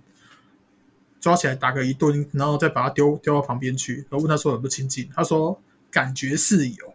[1.28, 5.60] 抓起来打个一顿，然后再把他丢丢到旁边去，然后问他说有没有亲近，他说
[5.90, 6.94] 感觉是有。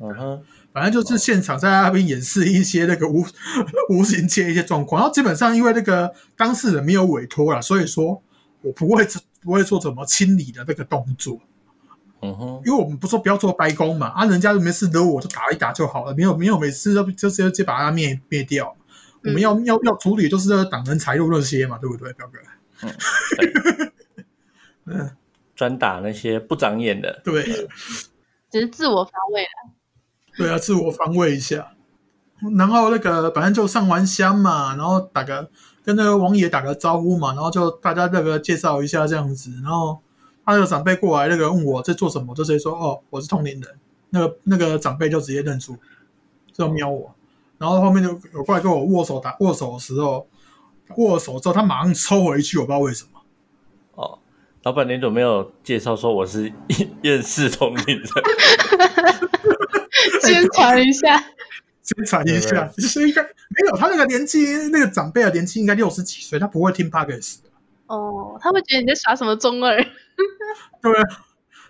[0.00, 3.24] 嗯哼，反正就是现场在那边演示一些那个无
[3.90, 8.22] 无形界一些状况，然后基本上因为那个当事人没有委托了，所以说
[8.62, 9.06] 我不会。
[9.40, 11.40] 不会做怎么清理的那个动作，
[12.22, 18.76] 嗯哼，因为我们不说不要做白工嘛，啊，人家没事惹我就打一打就好了，没有没有每次就就直接把它灭灭掉。
[19.22, 22.40] 我们要要要处理就是挡人财路那些嘛，对不对，表哥？
[24.84, 25.10] 嗯，
[25.54, 27.42] 专打那些不长眼的，对，
[28.50, 29.72] 只是自我防卫了。
[30.36, 31.72] 对啊，自我防卫一下。
[32.56, 35.50] 然后那个反正就上完香嘛，然后打个。
[35.84, 39.98] 跟那个王爷打个招呼嘛，然后就大家那个介绍一下这样子，然后
[40.44, 43.78] 他那个长辈过来，那个问我在做什么，就直接说哦，我是通灵人。
[44.10, 45.78] 那个那个长辈就直接认出，
[46.52, 47.14] 就瞄我，
[47.56, 50.28] 然后后面就有过来跟我握手打握手的时候，
[50.96, 53.20] 握手之后他马上抽回去，我不知道为什么。
[53.94, 54.18] 哦，
[54.62, 56.52] 老板，你怎么没有介绍说我是
[57.02, 58.06] 厌世通灵人？
[60.22, 61.24] 宣传一下。
[61.82, 67.40] 宣传一下，就是应该没有他那个年纪，那个长辈的年纪应该六十几岁，他不会听 p o d c a s
[67.86, 69.74] 哦，他会觉得你在耍什么中二？
[70.82, 70.92] 对，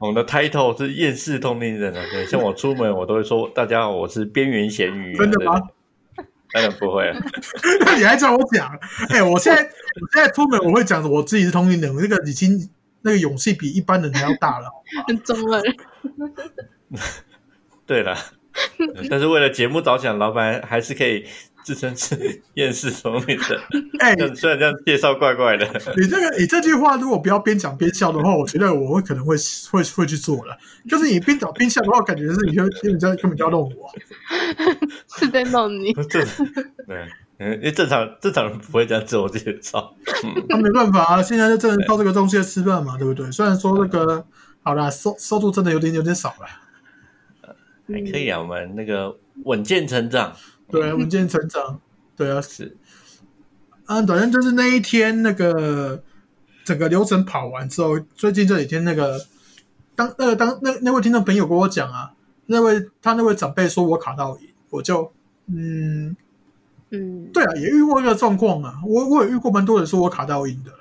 [0.01, 2.05] 我们的 title 是厌世通灵人啊。
[2.11, 5.15] 对，像我出门，我都会说大家好，我是边缘咸鱼。
[5.15, 5.63] 真的吗？
[6.53, 7.13] 当然不会。
[7.85, 8.69] 那你还叫我讲？
[9.11, 12.69] 哎，我现在我现在出门我会讲我自己是通灵人，那个已经
[13.03, 14.71] 那个勇气比一般人还要大了。
[15.07, 15.63] 很 中二。
[17.87, 18.17] 对了。
[19.09, 21.25] 但是为了节目着想，老板还是可以
[21.69, 23.61] 自称是厌世聪明的。
[24.01, 25.67] 哎，虽然这样介绍怪怪的。
[25.99, 29.37] 你这个你这句话如果不要边讲边笑的话，我觉得我会可能会
[29.71, 30.57] 会会去做了。
[30.89, 33.93] 就是你边讲边笑的话，感觉是你就根本就根本就要弄我，
[35.15, 35.93] 是在弄你。
[36.09, 36.25] 对，
[37.37, 39.95] 嗯，因为正常正常人不会这样自我介绍。
[40.49, 43.31] 那没办法啊，现在就只能靠这个东西吃饭嘛，对不对？
[43.31, 44.25] 虽然说那个
[44.63, 46.47] 好啦，收收入真的有点有点少了。
[47.91, 50.35] 还可以啊，我们那个稳健成长，
[50.71, 51.81] 对，稳健成长，
[52.17, 52.77] 对啊，是。
[53.87, 56.03] 啊，反正就是那一天，那个
[56.65, 59.19] 整个流程跑完之后，最近这几天，那个
[59.97, 62.13] 当那个当那那位听众朋友跟我讲啊，
[62.47, 65.11] 那位他那位长辈说我卡到瘾，我就
[65.47, 66.15] 嗯
[66.91, 70.73] 嗯，对啊，也遇过一个状况啊，我我也遇过蛮多人说我卡到瘾的。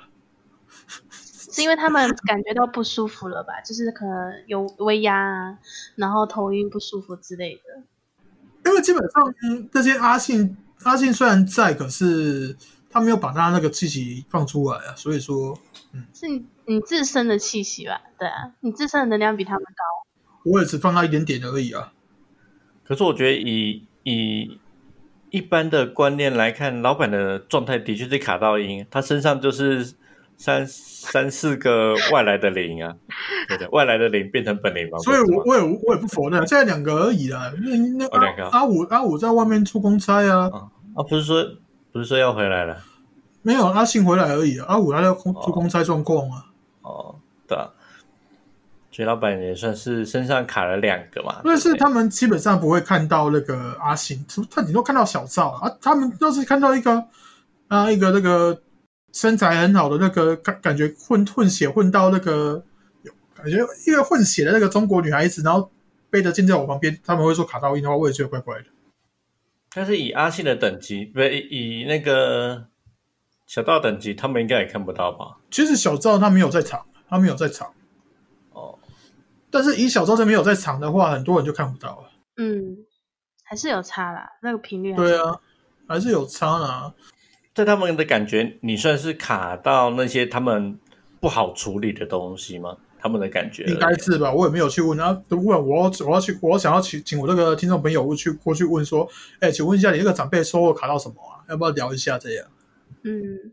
[1.49, 3.61] 是因为他们感觉到不舒服了吧？
[3.61, 5.57] 就是可能有微压啊，
[5.95, 7.83] 然后头晕不舒服之类的。
[8.67, 9.33] 因为基本上
[9.71, 12.55] 这些阿信阿信虽然在，可是
[12.89, 15.57] 他没有把他那个气息放出来啊，所以说，
[15.93, 18.01] 嗯，是你你自身的气息吧？
[18.19, 20.51] 对啊，你自身的能量比他们高。
[20.51, 21.91] 我也只放他一点点而已啊。
[22.85, 24.59] 可是我觉得以以
[25.29, 29.93] 一般的观念来看，老板的状态的确是卡到音，他身上就是
[30.37, 32.95] 三三四个外来的零啊，
[33.47, 34.99] 对的，外来的零变成本零嘛。
[34.99, 37.51] 所以我我也我也不否认，现在两个而已啦。
[37.59, 40.49] 那那阿阿五阿五在外面出公差啊，
[40.95, 41.43] 啊，不是说
[41.91, 42.77] 不是说要回来了
[43.41, 44.65] 没有阿信回来而已啊。
[44.69, 46.45] 阿五他在公哦出公差状况啊。
[46.83, 47.15] 哦，
[47.47, 47.69] 对啊，
[48.91, 55.71] 所以老板也算是身上卡了两个嘛，但是他们基本上不会看到那个阿信，他顶多看到小赵啊。
[55.81, 57.03] 他们要是看到一个
[57.69, 58.61] 啊一个那个
[59.17, 62.63] 身材很好的那个感感觉混混血混到那个
[63.01, 65.71] 有感觉一个混血的那个中国女孩子，然后
[66.11, 68.65] 背着剑在我旁边，他们会说卡到音的话，我也觉得怪怪的。
[69.73, 72.67] 但是以阿信的等级，不是以以那个
[73.47, 75.39] 小道等级，他们应该也看不到吧？
[75.49, 77.73] 其实小赵他没有在场，他没有在场。
[78.51, 78.77] 哦，
[79.49, 82.11] 但是以小赵这没有在场的话，很多人就看不到了。
[82.35, 82.77] 嗯，
[83.43, 85.39] 还是有差啦，那个频率对啊，
[85.87, 86.93] 还是有差啦。
[87.57, 90.77] 在他们的感觉，你算是卡到那些他们
[91.19, 92.77] 不好处理的东西吗？
[92.99, 94.31] 他们的感觉应该是吧？
[94.31, 95.19] 我也没有去问啊。
[95.29, 101.41] 问我要我要去，我想要请请我这个听众朋友我去过去问说，哎，请问一下你那个长辈收获卡到什么啊？
[101.49, 102.45] 要不要聊一下这样？
[103.03, 103.51] 嗯，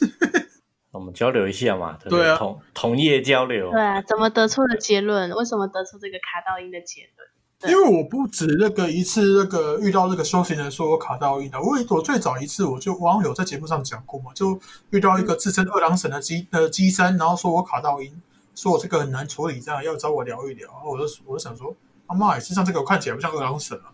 [0.92, 5.30] 我们交流一下嘛，对不对啊同同业交流对，啊，怎么得出的结论？
[5.30, 7.26] 为什么得出这个卡到音的结论？
[7.64, 14.58] 对因为我不止那个一次那个遇到那个修行人说我卡到音的，我我最早一次我就网友在节目上讲过嘛，就
[14.90, 18.20] 遇到一个自称二郎神的机呃机身，然后说我卡到音，
[18.54, 21.74] 说我这个很难处理，这样要找我聊一聊，然后我就我就想说，
[22.06, 23.90] 阿妈，身上这个我看起来不像二郎神啊。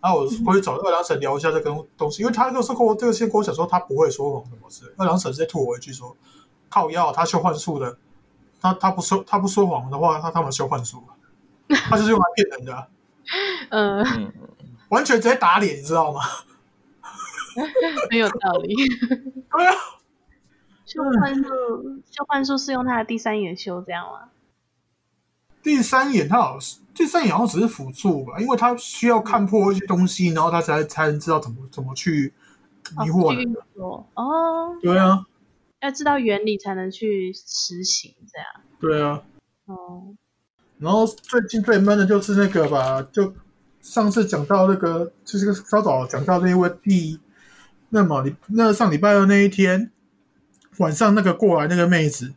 [0.00, 6.16] 然后我回去找二郎神聊一下这个东西，因为他那个时候跟我这个先跟我讲说他不会说谎什么之类，二郎神直接吐我一句说，
[6.68, 7.98] 靠药他修幻术的，
[8.60, 11.02] 他他不说他不说谎的话，他他们修幻术，
[11.88, 12.88] 他就是用来骗人的啊、
[13.70, 14.32] 呃，嗯，
[14.88, 16.20] 完全直接打脸，你知道吗？
[18.10, 18.74] 很有道理。
[18.76, 19.74] 对啊，
[20.86, 21.44] 修幻术，
[22.10, 24.30] 修幻术是用他的第三眼修这样吗？
[25.62, 32.32] 第三眼他好像第三眼好像只是辅助吧，因为他需要看破一些东西，然后他才才能知道怎么怎么去
[32.98, 33.54] 迷惑人。
[34.14, 35.26] 哦，对啊，
[35.80, 38.46] 要知道原理才能去实行这样。
[38.80, 39.22] 对啊。
[39.66, 40.14] 哦，
[40.78, 43.34] 然后最近最闷的就是那个吧，就
[43.80, 47.20] 上次讲到那个，就是稍早讲到那位第，
[47.90, 49.90] 那么你那上礼拜二那一天
[50.78, 52.32] 晚上那个过来那个妹子，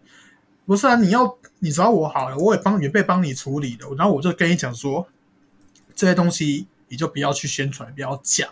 [0.65, 5.07] 不是啊，你要你找我好了，我也帮免费帮你处理的，然后我就跟你讲说，
[5.93, 8.49] 这些东西你就不要去宣传，不要讲。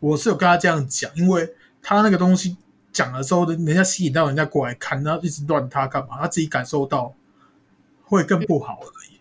[0.00, 2.56] 我是有跟他这样讲，因为他那个东西
[2.92, 6.18] 讲了之后，人家吸引到人家过来看，然后一直乱他干嘛？
[6.20, 7.14] 他自己感受到
[8.16, 9.20] 会更不好而已。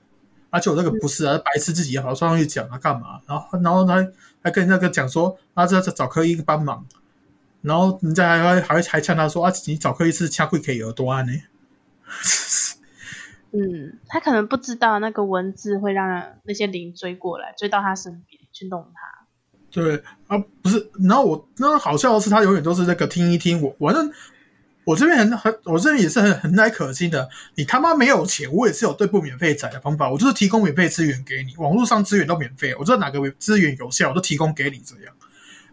[0.50, 3.22] 而且我这个不是啊，白痴自己也跑上去讲啊，干嘛？
[3.28, 4.06] 然后然后他
[4.44, 6.86] 还跟那个讲说，啊，这这找科医帮忙，
[7.62, 11.32] 然后人家还还还还呛他说啊，你找科医是掐贵给耳朵呢？
[13.52, 19.28] 嗯，他可能不知道那个文字会让那些灵追过来，追到他身边去弄他。
[19.72, 24.12] 对啊，不是，然后我那好笑的是，他永远都是那个听一听我，反正
[24.90, 27.30] 我这边很很，我这边也是很很耐可亲的。
[27.54, 35.14] 你他妈没有钱，我也是有对付免费仔的方法，我就是提供免费资源给你，网络上资源都免费，我知道哪个资源有效，我都提供给你这样。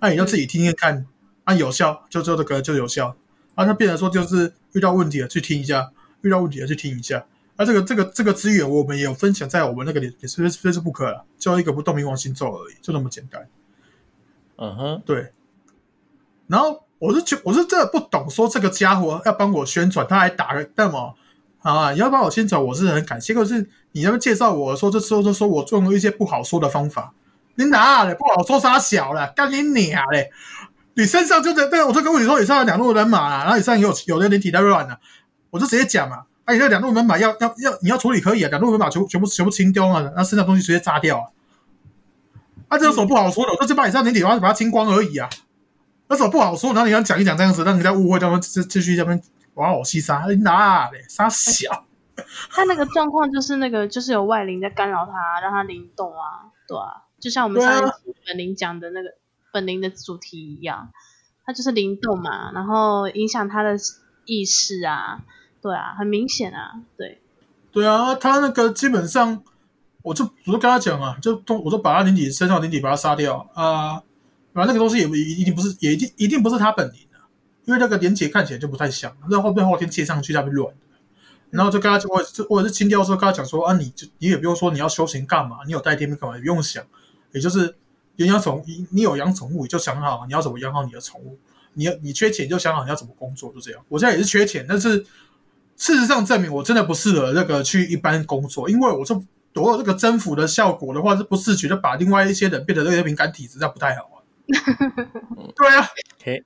[0.01, 1.07] 那你就自己听听看，
[1.45, 3.17] 啊有效就就这个就有效，
[3.55, 7.25] 啊那变成说就是遇到问题了去听一下，遇到问题了去听一下。
[7.57, 13.49] 啊，这个这个这个资源我们也有分享在我们那个也也是 Facebook 了，就一个不动明王星座而已，就那么简单。
[14.57, 15.33] 嗯哼，对，
[16.49, 21.15] 然后我是觉我是真的不懂，说这个家伙要帮我宣传，他还打个那么
[21.61, 23.35] 啊，你要帮我宣传，我是很感谢。
[23.35, 27.13] 可是你要介绍我说，这时候就说我用了一些不好说的方法，
[27.57, 30.31] 你哪嘞不好说啥小了，干你娘嘞！
[30.95, 34.99] 你身上就在对，我就跟你说，你身上有两路人马啦，然后你身上有有的灵体在乱了，
[35.51, 36.23] 我就直接讲嘛。
[36.47, 41.25] 啊，你那两路人马要要要你要处理可以啊，两路人马全部全部全部清掉啊，然后身上东西直接炸掉啊。
[42.69, 43.53] 啊，这有什么不好说的？
[43.53, 45.29] 我就只把你身上灵体把它把它清光而已啊。
[46.09, 46.73] 那什么不好说？
[46.73, 49.21] 然后你要讲一讲这样子，让人家误会，他们继继续他们
[49.55, 51.05] 玩我西沙，你哪嘞？
[51.09, 51.85] 沙小。
[52.51, 59.11] 他那个状况就是那个，就是有外灵在干扰他，让他灵动啊，对啊，就像我们上一次本灵讲的那个
[59.53, 60.91] 本灵的主题一样，
[61.45, 63.77] 他就是灵动嘛，然后影响他的
[64.25, 65.21] 意识啊，
[65.61, 67.21] 对啊，很明显啊，对，
[67.71, 69.43] 对啊，他那个基本上，
[70.03, 74.03] 我就我就跟他讲啊，就都我就把他灵体身上的灵体把他杀掉啊，
[74.57, 77.19] 反正那个东西也不一定不是，也一定一定不是他本灵的、
[77.67, 80.81] 因为那个连结看起来就不太像，那后面后天接上去那边乱的。
[81.51, 86.83] 然后就跟他我我是清掉的时候跟他讲说啊，你就你也不用说你要修行干嘛，你有带天命干嘛，也不用想，
[87.33, 87.77] 也就是
[88.17, 91.39] 有养宠，你你有养宠物，你就想好你要怎么养好你的宠物。
[91.79, 93.85] 你要你缺钱，就想好你要怎么工作，就这样。
[93.91, 95.05] 我现在也是缺钱，但是
[95.77, 99.15] 事实上证明我真的不适合那个去一般工作，因为我这
[99.55, 104.16] 我有这个征服的效果的话，是不自觉的把另外一些人变得那些敏感体质，这样不太好。
[105.57, 105.89] 对啊，
[106.23, 106.43] 可以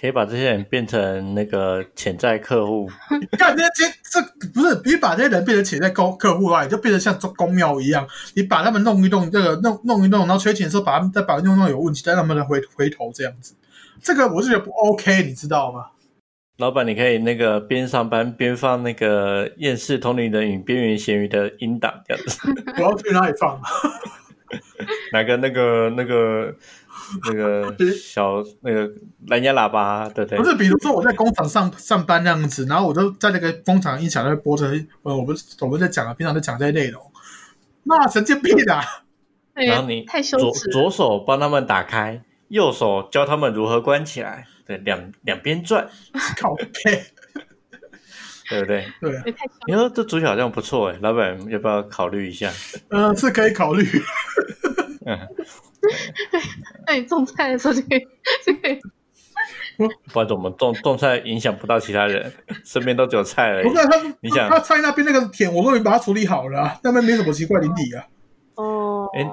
[0.00, 2.90] 可以把这些人变成那个潜在客户。
[3.38, 13.54] 干这这这不是你把这些人变成潜在客客户的话，你就变成像做公庙一样，你把他们弄一弄，这个弄弄一弄，然后缺钱的时候把他们再把弄弄有问题，再让他们回回头这样子。
[14.02, 15.86] 这个我是觉得不 OK，你知道吗？
[16.58, 22.38] 老板，你可以那个边上班边放那个《厌世通灵人与边缘咸鱼》的音档，这样子。
[22.78, 23.60] 我要去哪里放？
[25.12, 26.54] 哪个那个那个
[27.26, 28.90] 那个 小那个
[29.28, 30.38] 蓝牙喇叭，对不对？
[30.38, 34.66] 不是，比如说我在工厂上上班那样子，然后我就在那个工厂音响在播着，
[35.02, 37.02] 呃，我们我们在讲啊，平常在讲这些内容，
[37.84, 38.82] 那神经病啊！
[39.54, 40.70] 然后你太羞左耻。
[40.70, 45.88] 左手帮他们打开，右手教他们如何关起来，对，两两边转，
[46.36, 47.04] 靠背，
[48.50, 48.86] 对不对？
[49.00, 49.34] 对
[49.68, 52.50] 你说这主角好像不错哎，老板要不要考虑一下？
[52.90, 53.86] 呃，是可以考虑。
[55.06, 55.18] 嗯，
[56.86, 58.00] 那你种菜的时候就可以
[58.44, 58.78] 就可以
[60.12, 62.32] 不然怎么种种菜影响不到其他人，
[62.64, 63.74] 身边都只有菜而已不。
[63.74, 68.06] 是他，你想他菜那边那个田，我都已经把它处理好了啊、那边没什么奇怪邻里啊。
[68.54, 69.08] 哦。
[69.14, 69.28] 哎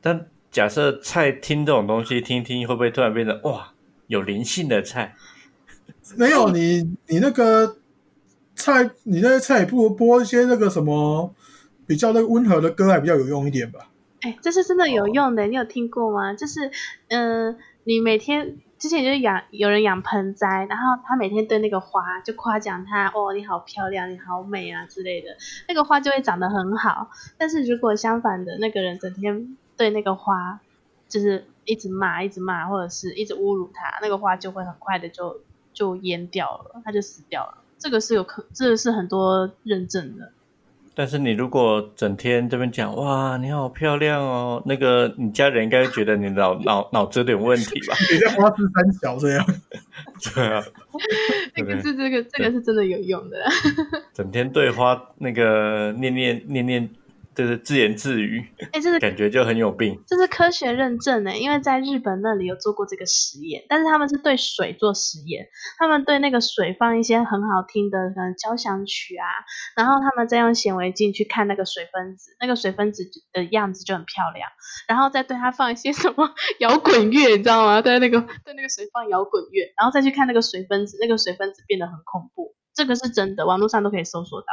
[0.00, 3.72] 但假设菜听这种东西听听，会不会突然变成哇
[4.06, 5.14] 有灵性的菜？
[6.16, 7.76] 没有你，你那个
[8.54, 11.32] 菜，你那些菜不如播一些那个什么
[11.86, 13.88] 比较那个温和的歌，还比较有用一点吧。
[14.26, 16.34] 哎，这是真的有用的，你有听过吗？
[16.34, 16.72] 就是，
[17.08, 25.36] 嗯、你每天之前就是养有人养盆栽，然后他每天对那个花就夸奖它，哦，你好漂亮，你好美啊之类的，
[25.68, 27.08] 那个花就会长得很好。
[27.38, 30.58] 但是如果相反的，那个人整天对那个花
[31.08, 35.40] 就是一直骂，一直骂，或者是一直侮辱它，那个花就会很快的就
[35.72, 37.58] 就淹掉了，它就死掉了。
[37.78, 40.32] 这个是有可，这个是很多认证的。
[40.98, 47.94] 但是你如果整天这边讲哇你好漂亮哦，那个你家人应该会觉得你脑脑脑子有点问题吧？
[48.10, 49.46] 你在花枝三小这样，
[50.34, 50.64] 对啊，
[51.54, 53.36] 这个对是这个这个是真的有用的。
[54.14, 56.88] 整天对花那个念念念念，
[57.36, 60.02] 就是自言自语，哎，这是感觉就很有病。
[60.06, 65.46] 这是科学认证呢，因为在日本那里有做过这个实验，但是他们是对水做实验，
[65.78, 69.28] 他们对那个水放一些很好听的可能交响曲啊，
[69.76, 74.48] 然后他们再用显微镜去看那个水分子，那个水分子的样子就很漂亮，
[74.88, 77.82] 然后再对它放一些什么 摇滚乐，你知道吗？
[77.82, 84.46] 对那个对那个水放摇滚乐，然后再去看那个水分子，那个水分子变得很恐怖，这个是真的，网络上都可以搜索到。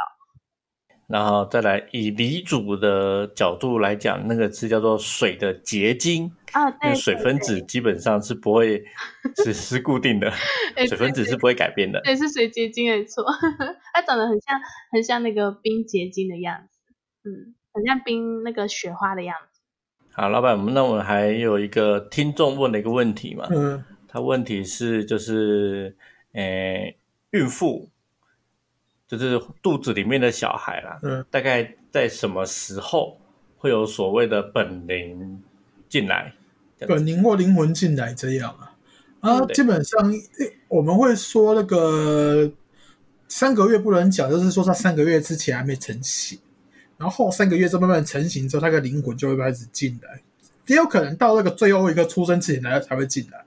[1.06, 8.82] 然后再来以离主的角度来讲，那个是叫做水的结晶，啊，对，那个水分子基本上是不会
[9.44, 10.32] 是是固定的，
[10.76, 12.00] 哎水分子是不会改变的。
[12.02, 13.24] 对，是水结晶没错，
[13.92, 14.58] 它长得很像
[14.92, 16.80] 很像那个冰结晶的样子，
[17.24, 19.60] 嗯，很像冰那个雪花的样子。
[20.12, 25.96] 好，老板，我们那我们还有一个听众问了一个问题嘛，嗯，他问题是就是，
[26.32, 26.96] 诶，
[27.32, 27.90] 孕妇
[29.16, 33.18] 就是肚子里面的小孩啦，嗯，大概在什么时候
[33.56, 35.42] 会有所谓的本灵
[35.88, 36.34] 进来？
[36.86, 38.72] 本灵或灵魂进来这样啊。
[39.20, 40.12] 啊，基本上
[40.68, 42.50] 我们会说那个
[43.26, 46.38] 三个月不能讲，就是说他三个月之前还没成型，
[46.98, 50.20] 然后后三个月之后慢慢成型之后，他的灵魂就会开始进来，
[50.66, 53.44] 也有可能到那个最后一个出生之前来才会进来。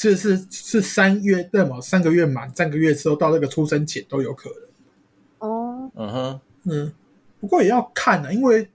[0.00, 5.48] 是是是三月，那么三个月满，三个月之后到那个出生前都有可能。
[5.50, 6.92] 哦，嗯哼，嗯，
[7.38, 8.66] 不过也要看啊，因为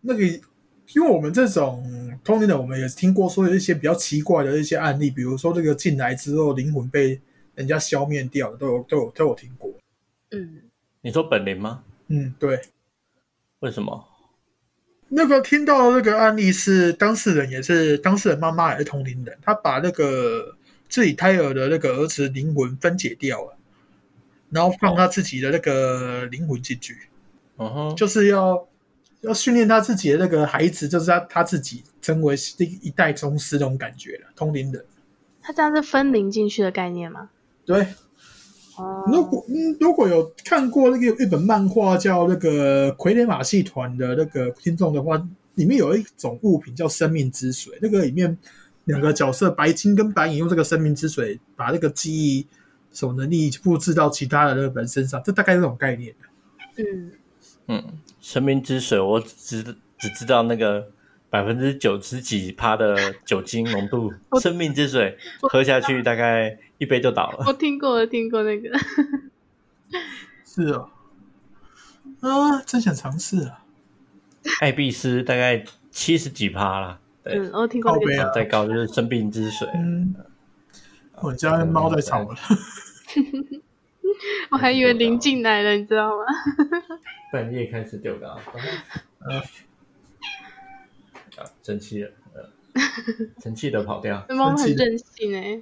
[0.00, 7.20] 那个，因为我们这种通灵的，我们也听过说有一些比较奇怪的一些案例，比如说这个进来之后灵魂被
[7.54, 9.70] 人家消灭掉的，都有都有都有听过。
[10.30, 10.62] 嗯，
[11.02, 11.84] 你说本灵吗？
[12.08, 12.62] 嗯，对，
[13.58, 14.08] 为什么？
[15.14, 20.56] 那个听到的那个案例是当事人也是当事人妈妈也是同龄人，他把那个
[20.92, 23.56] 自己胎儿的那个儿子灵魂分解掉了，
[24.50, 26.94] 然后放他自己的那个灵魂进去。
[27.56, 28.68] 嗯哼，就是要
[29.22, 34.84] 要训练他自己的那个孩子，就是他他自己成为一一代宗师那种感觉了，通灵人。
[35.40, 37.30] 他这样是分灵进去的概念吗？
[37.64, 37.86] 对，
[38.76, 45.16] 哦，如果嗯如果有看过那个一本漫画叫那个《傀儡马戏团》的那个听众的话，
[45.54, 48.36] 里面有一种物品叫生命之水，那个里面
[48.84, 52.46] 两个角色白金跟白银用这个生命之水把那个记忆
[52.90, 56.14] 什么能力复制到其他的那个人身上，这大概是这种概念。
[56.76, 57.12] 嗯，
[57.68, 59.62] 嗯，生命之水，我只
[59.98, 60.90] 只知道那个
[61.30, 67.44] 百分之九十几趴的酒精浓度，生命之水喝下去大概一杯就倒了。
[67.46, 68.70] 我听过，我听过那个。
[70.44, 70.90] 是哦，
[72.20, 73.64] 啊，真想尝试啊！
[74.60, 78.32] 艾必斯大概七十几趴啦，对，嗯，我听过那靠背啊个。
[78.32, 79.68] 再高就是生病之水。
[79.74, 80.14] 嗯，
[81.20, 82.36] 我家的猫在吵了。
[84.50, 86.24] 我还以为淋进来了，你知道吗？
[87.32, 88.38] 半夜开始丢高，
[89.20, 89.38] 呃，
[91.36, 92.44] 啊，生气了，呃，
[93.42, 94.24] 生气的跑掉。
[94.28, 95.60] 那猫很任性哎。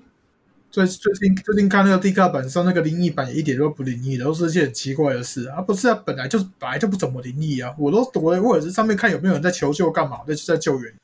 [0.71, 5.61] 最最近最近看那个地卡版上那个灵异版也一点都不灵异的，都是一些很奇怪的事啊！
[5.61, 7.75] 不是啊，本来就本来就不怎么灵异啊！
[7.77, 10.95] 我都我我也是上面看有没有人在求救干嘛，在在救援，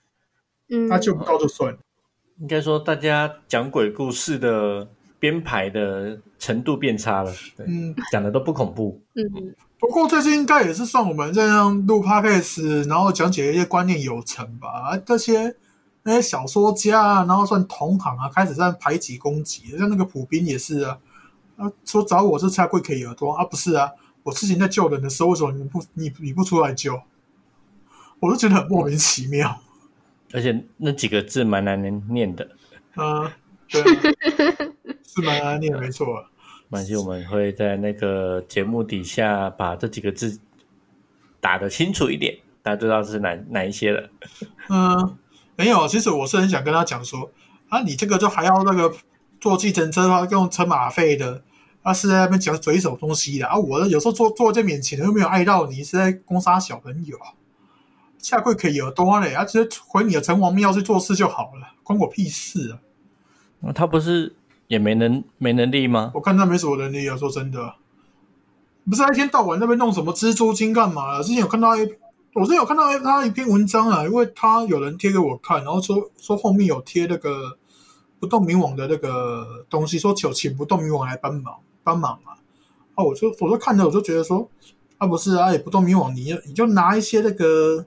[0.69, 1.79] 嗯，他救不到就算了。
[2.39, 4.87] 应该说，大家讲鬼故事的
[5.19, 9.01] 编排的程度变差了，对，嗯，讲的都不恐怖。
[9.15, 14.69] 嗯，不过最近应该也是算我们这样录 podcast，然后讲解一些观念有成吧。
[14.69, 15.57] 啊，这些
[16.03, 20.99] 那些小说家啊，然后算同行啊，开始在排挤攻击，像那个普兵也是啊，
[21.57, 23.91] 啊说找我是拆贵 K 耳朵啊，不是啊，
[24.25, 27.01] 我之前在救人的时候，为什么你不你你不出来救？
[28.21, 29.63] 我就觉得很莫名其妙。
[30.33, 32.49] 而且那几个字蛮难念的，
[32.95, 33.37] 啊，
[33.69, 33.87] 对啊，
[35.07, 36.25] 是蛮难念，没错啊。
[36.69, 40.41] 没关系，我们会在那个节目底下把这几个字
[41.41, 44.11] 打得清楚一点，大家知道是哪哪一些了。
[44.69, 45.17] 嗯，
[45.55, 47.31] 没有，其实我是很想跟他讲说，
[47.69, 48.93] 啊，你这个就还要那个
[49.41, 51.45] 坐计程车的话用车马费的，
[51.83, 53.57] 啊是在那边讲嘴什么东西的啊？
[53.57, 57.17] 我有时候坐坐在面前又没有碍到你，是在攻杀小朋友，
[58.27, 62.81] 下跪可以有多嘞，啊，直接回你的城隍庙去做事就好了，关我屁事啊！
[63.61, 64.35] 那他不是
[64.67, 66.11] 也没能没能力吗？
[66.13, 67.77] 我看他没什么能力啊，说真的，
[68.85, 71.23] 不是他一天到晚那边弄什么蜘蛛精干嘛了？
[71.23, 71.89] 之前有看到一，
[72.35, 77.57] 我之前有看到他一篇文章啊，因为他有人贴给我看，然后说说后面有贴那个
[78.19, 81.55] 不动明王的那个东西，说求请不动明王来帮忙
[81.85, 82.35] 帮忙啊。
[82.97, 84.51] 啊，我就我就看着我就觉得说，
[84.99, 87.87] 啊不是啊，也不动明王，你你就拿一些那个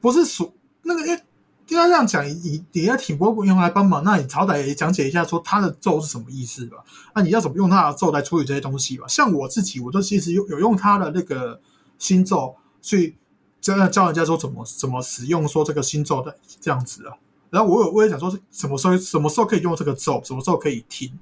[0.00, 1.20] 不是属那个因为。
[1.68, 6.78] 应该这样讲，你你要挺不用来帮忙，那你好歹也讲解一下说他的咒是什么意思吧？
[7.14, 9.06] 那你要怎么用他的咒来处理这些东西吧？
[9.06, 11.60] 像我自己，我都其实有有用他的那个
[11.96, 13.16] 新咒去
[13.60, 17.14] 教教人家说怎么怎么使用说这个新咒的这样子啊。
[17.50, 21.16] 然后我有我也想说什么时候什么时候可以用这个咒，什么时候可以听，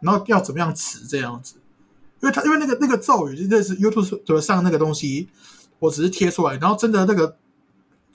[0.00, 1.56] 然后要怎么样持这样子。
[2.22, 5.28] 因为他因为那个那个咒语类似 YouTube 上那个东西，
[5.80, 7.36] 我只是贴出来，然后真的那个。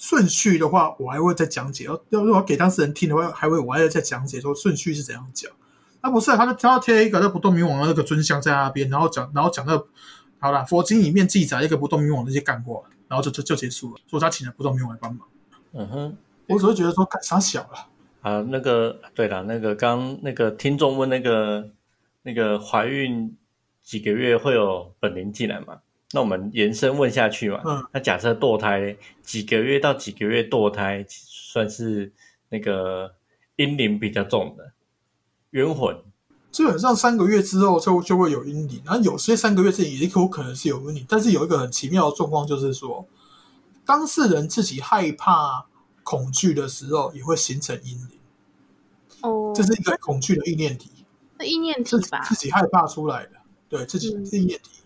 [0.03, 1.85] 顺序的话，我还会再讲解。
[1.85, 5.49] 要要如果给当事人听的话，还会我还要再讲解说顺序是怎样讲。
[6.01, 9.87] 啊不是，他就他要贴一个那不动明王的那个尊像在那边，然后讲，然后讲到
[10.39, 14.01] 好了，佛经里面记载一个不动明王的一些干货，然后就就就结束了。
[14.09, 15.25] 说他请了不动明王来帮忙。
[15.71, 17.87] 嗯哼，我只是觉得说干啥小了。
[18.23, 21.69] 啊，那个对了，那个刚那个听众问那个
[22.23, 23.37] 那个怀孕
[23.81, 25.77] 几个月会有本灵进来吗？
[26.13, 32.11] 那我们延伸问下去嘛，嗯，那假设堕胎几个月到几个月堕胎算是
[32.49, 33.15] 那个
[33.55, 34.73] 阴灵比较重的
[35.49, 35.97] 冤魂，
[36.51, 43.07] 基本上三个月之后就就会有阴灵，然后有些三个月之前也有可能是有阴灵，但是有一个很奇妙的状况就是说，
[43.83, 45.65] 当事人自己害怕、
[46.03, 48.19] 恐惧的时候，也会形成阴灵，
[49.21, 50.91] 哦，这是一个恐惧的意念体，
[51.39, 52.35] 那意念自体吧自？
[52.35, 53.31] 己害怕出来的，
[53.67, 54.82] 对自己嗯意念体。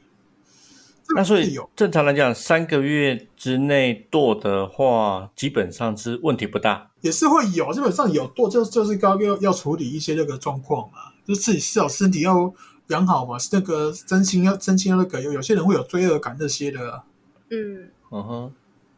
[1.08, 6.92] 这个那所以正常来讲，三个月之内堕的话，基本上是问题不大。
[7.02, 12.54] 也是会有，基本上有堕就就是刚要要处理一些那个状况嘛，就是自己至少身体要
[12.88, 16.92] 养好嘛，那个真心要真心要那个有有些人会有罪恶感这些的。
[16.92, 17.04] 啊，
[17.50, 18.54] 嗯，嗯哼，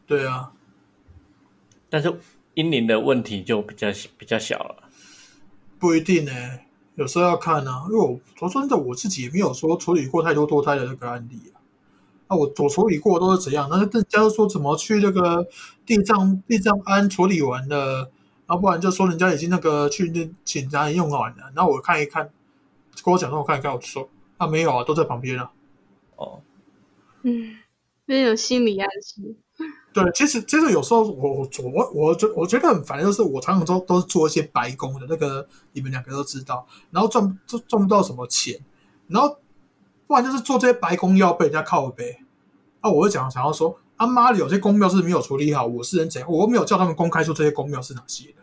[0.07, 0.51] 对啊，
[1.89, 2.11] 但是
[2.55, 3.87] 阴灵的问题就比较
[4.17, 4.75] 比较小了。
[5.77, 6.31] 不一定呢、
[6.95, 11.58] 有时候要看啊，因为我说真的，我自己也没有说处理过太多堕胎的那个案例啊。
[12.29, 13.67] 啊，我我处理过都是怎样？
[13.71, 15.47] 那人家说怎么去那个
[15.83, 18.11] 地藏地藏庵处理完了，
[18.47, 22.29] 要、不然就说人家已经那个去那请人用完了，然后我看一看，
[23.03, 24.07] 跟我讲说我看一看，我就说
[24.37, 25.51] 啊没有啊，都在旁边啊。
[26.17, 26.41] 哦，
[27.23, 27.57] 嗯，
[28.05, 29.35] 那有心理暗示。
[29.91, 38.59] 对，其实其实有时候我我我我觉我觉得很烦，就是我常常都都是做一些白工的，那个你们两个都知道，然后赚赚赚不到什么钱，
[39.07, 39.39] 然后
[40.09, 42.17] 不然就是做这些白工要被人家靠背。
[42.81, 48.41] 啊，我会讲想要说，啊妈的，有些公庙是没有处理好，我是人怎样，我又没有叫他们公开说这些公庙是哪些的。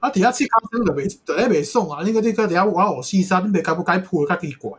[0.00, 4.70] 啊，底下气卡生的没的没送啊，那个那个等下我要我细沙，你没该不该铺，该给拐。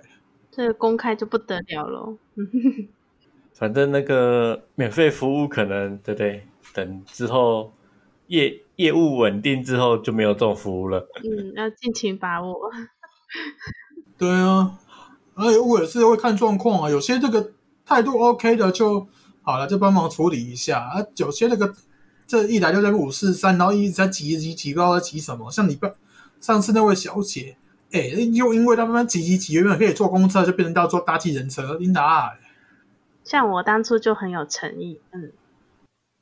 [0.52, 2.18] 这个公开就不得了喽。
[3.56, 6.46] 反正那个免费服务可能对不对？
[6.74, 7.74] 等之后
[8.28, 11.08] 业业务稳定之后就没有这种服务了。
[11.24, 12.72] 嗯，要尽情把握。
[14.18, 14.78] 对啊，
[15.36, 17.52] 而且我也是会看状况啊，有些这个
[17.86, 19.08] 态度 OK 的就
[19.42, 21.06] 好了，就帮忙处理一下啊。
[21.16, 21.74] 有些那个
[22.28, 25.52] 这一来就在五四三，然后一直在急急急，不知道在急什么。
[25.52, 25.90] 像你不
[26.40, 27.58] 上次那位小姐，
[27.92, 28.02] 哎，
[28.34, 32.38] 又因为他们急急急，原本可以坐公车，就变成要坐搭计人车，琳达。
[33.24, 35.32] 像我当初就很有诚意，嗯，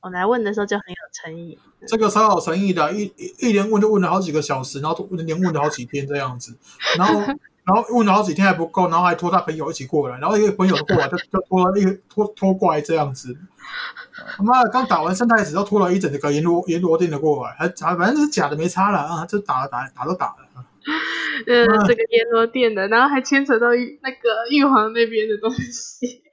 [0.01, 1.57] 我来问的时候就很有诚意。
[1.87, 6.57] 这个超有诚意的，一一连问就问了好几个小时，然后连问了好几天这样子，
[6.97, 7.21] 然后
[7.65, 13.35] 然后问了好几天还不够，然后还拖他朋友一起过来，然后一个朋友过来 就就拖了一个拖拖过来这样子。
[14.37, 20.35] 他妈的，刚打完生态石，又拖了一整个阎罗阎罗殿的过来，还反正就是假的没差了啊，就打了打打都打了。
[21.45, 26.23] 呃，这个阎罗殿的，然后还牵扯到那个玉皇那边的东西。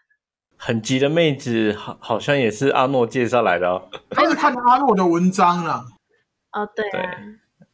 [0.56, 3.88] 很急的妹子，好好像也是阿诺介绍来的哦。
[4.10, 5.84] 他是看阿诺的文章了。
[6.52, 7.18] 哦，对啊。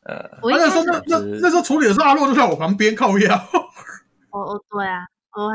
[0.04, 3.34] 呃，那时候那那那时候处理的时候，阿洛就在我旁边靠腰。
[4.30, 5.48] 哦哦，对啊，我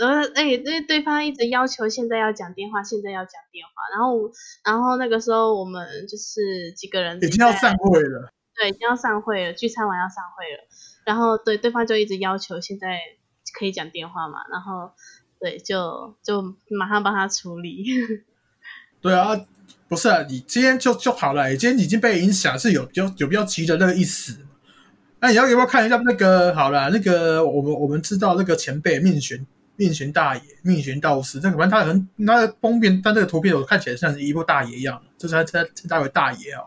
[0.00, 4.30] 呃哎，因为对方一直要求现在要讲电话，现在要讲电话，然后
[4.64, 8.32] 然后那个时候我们就是几个人已经要散会了。
[8.54, 10.68] 对，已经要散会了，聚餐完要散会了。
[11.04, 12.98] 然后对对方就一直要求现在
[13.58, 14.92] 可以讲电话嘛，然后。
[15.42, 16.42] 对，就就
[16.78, 17.86] 马上帮他处理。
[19.00, 19.34] 对啊，
[19.88, 21.48] 不是啊，你今天就就好了。
[21.50, 24.38] 你今天已经被影响，是有比较有比较急的那个意思。
[25.20, 29.44] 那你要给我看一下那个好了，那个我们我们知道那个前辈命玄
[29.76, 36.64] 命玄大爷命玄道士，那个反正他很那个封面，但这个图片我看起来像是一部大爷一样，就是他称称他为大爷哦。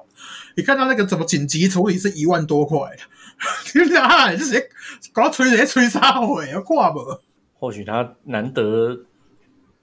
[0.56, 3.04] 你看到那个怎么紧急处理是一万多块的，
[3.66, 4.30] 天哪！
[4.32, 4.70] 你直接
[5.12, 7.00] 搞吹直接吹啥会要挂不？
[7.56, 9.06] 或许他难得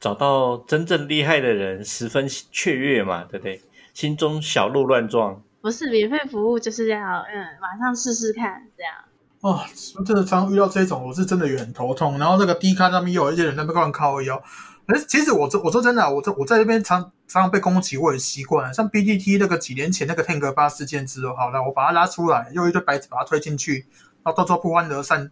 [0.01, 3.61] 找到真正厉害的人，十分雀跃嘛，对不对？
[3.92, 5.42] 心中小鹿乱撞。
[5.61, 8.94] 不是免费服务就是要嗯，马上试试看这样。
[9.42, 9.61] 哦，
[10.07, 12.18] 真的常常遇到这种，我是真的也很头痛。
[12.18, 14.42] 然后那个 D 咖上面又有一些人在那边靠腰。
[14.86, 18.72] 可是其实我这我说真的，我这我在这边常常常被攻击，我很习惯了。
[18.72, 23.86] 像 BTT 那个几年前那个 Tank 八事件之后，好了，我把它拉出来，用一堆白纸把它推进去，
[24.22, 25.30] 然后到时候不欢而散。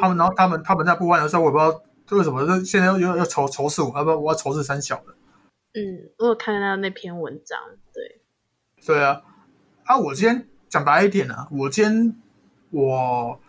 [0.00, 1.82] 他们，然后他们，他们在不欢的时候，我也不知道
[2.16, 5.14] 为什么，这现在又又要仇仇视我，要不我要仇视三小的。
[5.74, 7.58] 嗯，我有看到那篇文章，
[7.94, 8.20] 对，
[8.84, 9.22] 对啊，
[9.84, 12.16] 啊，我今天讲白一点啊，我今天
[12.70, 13.40] 我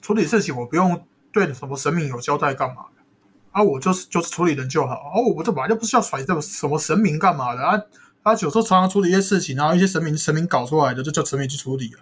[0.00, 3.02] 处理事情，我不用对什么神明有交代干嘛的，
[3.50, 7.82] 啊，我就是就是处理人就好，啊，我这本来就不需要甩这个什么神明干嘛的啊，
[8.22, 12.00] 啊，有时候常常处理一些事情，然后一些神明神明搞出来的，就叫神明去处理了。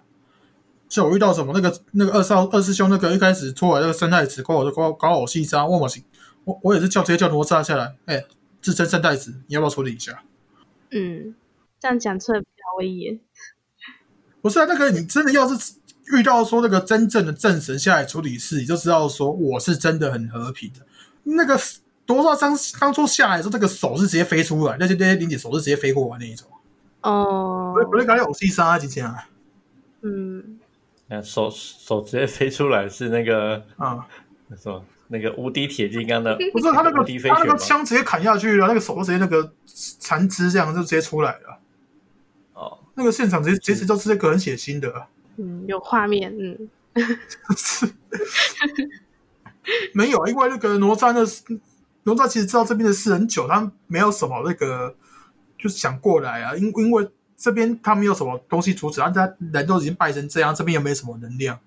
[0.95, 6.01] 像我遇到什么那个那个二少二师兄那个一开始出来那个生态子，跟我搞搞我细沙问我行，
[6.45, 8.23] 我我也是叫直接叫哪吒下来，哎，
[8.61, 10.23] 自称生态子，你要不要处理一下？
[10.91, 11.35] 嗯，
[11.81, 13.19] 这样讲出来比较威严。
[14.41, 15.73] 不是啊，那个你真的要是
[16.13, 20.79] 遇到说那个真正的正神下来处理事，你就知道说我是真的很和平的。
[21.23, 21.59] 那个
[22.05, 26.47] 多少当当初下来的时候，这个手是直接飞出来，那些那些灵姐手是直接飞过来那一种。
[27.01, 29.27] 哦，不是不是搞有细沙之前啊，
[30.01, 30.59] 嗯。
[31.23, 34.07] 手手直接飞出来是那个啊，
[34.57, 36.35] 什么那个无敌铁金刚的？
[36.51, 41.59] 不是他那个他那个枪直接砍下去了，那个手直接那个残肢这样就直接出来了。
[42.53, 45.07] 哦，那个现场直接其实就是那个很血腥的。
[45.37, 46.69] 嗯，有画面，嗯，
[47.55, 47.87] 是
[49.93, 51.21] 没有，因为那个哪吒那
[52.11, 54.95] 哪吒其实知道这边的事很久，他没有什么那个
[55.57, 57.07] 就是想过来啊，因因为。
[57.37, 61.59] 这边他没有什么东西阻止，他人都已经败成这样，这边又没什么能量，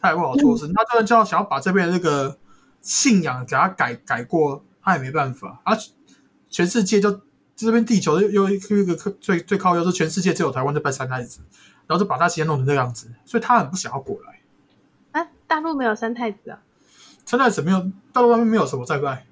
[0.00, 0.70] 他也不好做事。
[0.72, 2.36] 他就要想要把这边的那个
[2.80, 5.60] 信仰给他改改过，他也没办法。
[5.64, 5.76] 啊，
[6.48, 7.20] 全世界就
[7.56, 11.40] 这边地球又又一个最最靠右，是全世界只有台湾在拜三太子，
[11.86, 14.40] 然后就把他先弄成这样子，所以他很不想要过来。
[15.12, 16.62] 啊，大陆没有三太子啊？
[17.24, 19.26] 三太子没有，大陆那边没有什么在拜。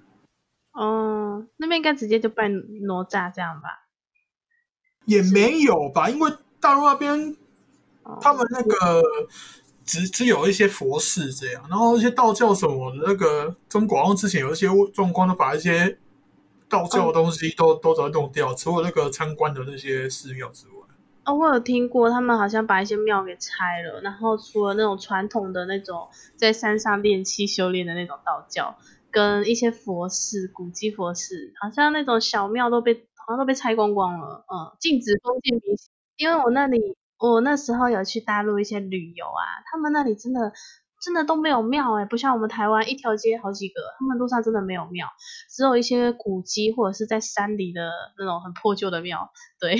[0.72, 3.87] 哦，那边应该直接就拜哪吒这样吧。
[5.08, 6.30] 也没有吧，因为
[6.60, 7.34] 大陆那边
[8.20, 9.02] 他们那个
[9.86, 15.98] 只只有一些佛寺这样，然后一些道教什么的，那个中国之前有一些状况，都把一些
[16.68, 20.74] 道教的东西都都都弄掉，除了那个参观的那些寺庙之外。
[21.24, 28.76] 哦，我有听过，他们好像把一些庙给拆了，然后除了那种传统的那种在山上练气修炼的那种道教，
[29.10, 33.07] 跟一些佛寺、古迹佛寺，好像那种小庙都被。
[33.28, 35.90] 然后都被拆光光了，嗯，禁止封建迷信。
[36.16, 40.52] 因为我那里，我那时候有去大陆一些旅游啊，他们那里真的
[41.00, 45.06] 真的都没有庙哎，不像我们台湾一条街好几个，他们路上真的没有庙，
[45.48, 49.30] 只有一些古迹或者是在山里的那种很破旧的庙。
[49.60, 49.76] 对，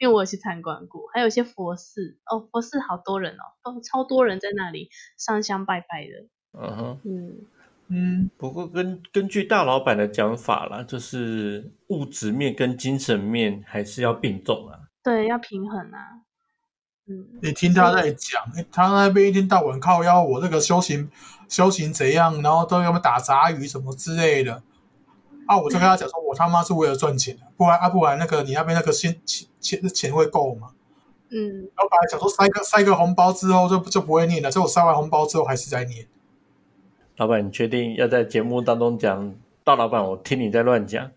[0.00, 6.28] 因为我也去参观过，还有一些佛寺哦，佛寺好多人哦，都超多人在那里上香拜拜的。
[6.58, 7.46] 嗯哼，嗯，
[7.90, 14.78] 嗯，不过根根据大老板的讲法啦，就是物质面跟精神面还是要并重啊。
[15.02, 16.20] 对，要平衡啊。
[17.06, 21.10] 嗯，你听他在讲，他那边一天到晚靠腰我这个修行
[21.48, 24.62] 修行怎样，然后都要么打杂鱼什么之类的。
[25.46, 30.72] 啊，我就跟他讲说，我他妈是为了赚钱的，不然啊不然那个你那边那个钱钱钱钱会够吗？
[31.30, 36.06] 嗯，然后本来讲说塞个塞个红包之后就就不会念了，结果塞完红包之后还是在念。
[37.18, 39.34] 老板，你确定要在节目当中讲？
[39.64, 41.10] 大老板，我听你在乱讲。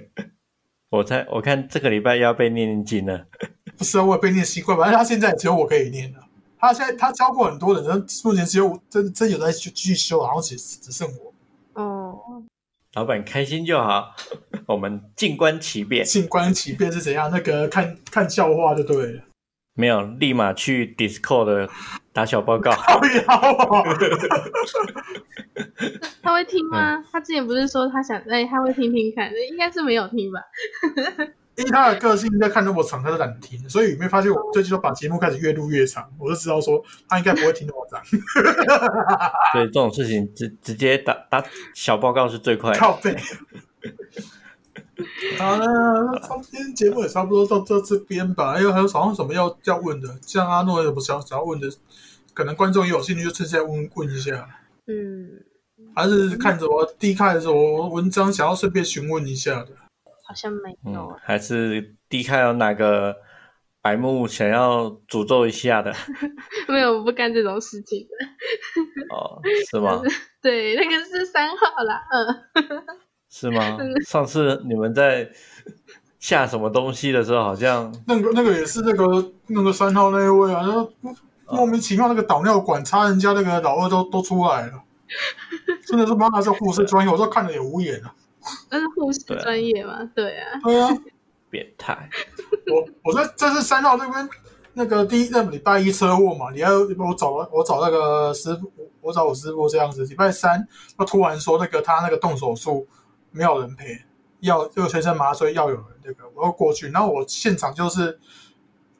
[0.90, 3.26] 我猜，我看这个礼拜要被念念经了。
[3.78, 6.20] 不是啊，我也被念习惯，反正他现在只有我可以念了。
[6.58, 11.82] 他现在他教过很多人，但目前只有真真有在继继续修，好像只只剩我。
[11.82, 12.42] 哦，
[12.92, 14.14] 老板开心就好，
[14.68, 16.04] 我们静观其变。
[16.04, 17.30] 静观其变是怎样？
[17.30, 19.22] 那个看看笑话就对了。
[19.74, 21.68] 没有，立马去 Discord
[22.12, 22.70] 打小报告。
[22.78, 23.24] 好呀，
[26.22, 27.04] 他会听吗？
[27.10, 30.40] 他之前不是说他想哎，他会听听看，应该是没有听吧？
[31.56, 36.08] 因为他的个性在看那么长，他都懒听，所以有没有发现我最近都把节目开始越录越长？
[36.18, 38.00] 我就知道说他应该不会听那么长。
[39.52, 41.44] 所以这种事情直直接打打
[41.74, 42.78] 小报告是最快的。
[42.78, 43.16] 靠背。
[45.38, 48.58] 好了，今天节目也差不多到这这边吧。
[48.58, 51.68] 因为还有好像什么要要问的，像阿诺有什么想想要问的，
[52.32, 54.48] 可能观众也有兴趣，就趁现在问问一下。
[54.86, 55.30] 嗯，
[55.94, 57.54] 还是看着我低开的时候
[57.88, 59.70] 文章，想要顺便询问一下的。
[60.26, 63.14] 好像没有嗯，还是低开有哪个
[63.82, 65.92] 白目想要诅咒一下的？
[66.68, 69.14] 没有，我不干这种事情的。
[69.14, 69.40] 哦，
[69.70, 70.00] 是吗？
[70.40, 72.84] 对，那个是三号啦，嗯，
[73.36, 73.76] 是吗？
[74.06, 75.28] 上次你们在
[76.20, 80.62] 下什么东西的时候，好像那个那个也是那个那个三号那一位啊，
[81.02, 81.12] 那
[81.56, 84.80] 莫名其妙那个导尿管插人家那个老二都都出来了，
[85.84, 88.14] 真的是妈的是护士专业，我都看着也无言了。
[88.70, 90.08] 那是护士专业嘛？
[90.14, 90.88] 对啊，对啊，
[91.50, 92.08] 变态。
[92.72, 94.28] 我我在这是三号那边
[94.74, 98.70] 那个第一那礼拜一车祸嘛，你要我找了我找那个师傅，
[99.00, 100.06] 我找我师傅这样子。
[100.06, 100.64] 礼拜三
[100.96, 102.86] 他突然说那个他那个动手术
[103.34, 104.00] 没有人陪，
[104.40, 106.88] 要这个全身麻醉要有人那个，我要过去。
[106.90, 108.18] 然后我现场就是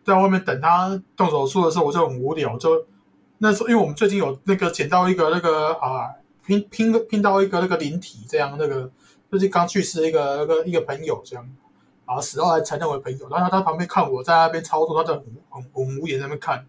[0.04, 2.84] 在外面等他动手术的时候，我就很无聊，就
[3.38, 6.10] 那时候因为我们最近有那个捡到一个那个啊
[6.44, 8.90] 拼拼拼到一个那个灵体，这样那个
[9.30, 11.48] 就是刚去世一个那个一个朋友这样。
[12.06, 16.66] 然后死后还承认为朋友，然后他旁边看我在那边操作，他就很很很无言在那边看，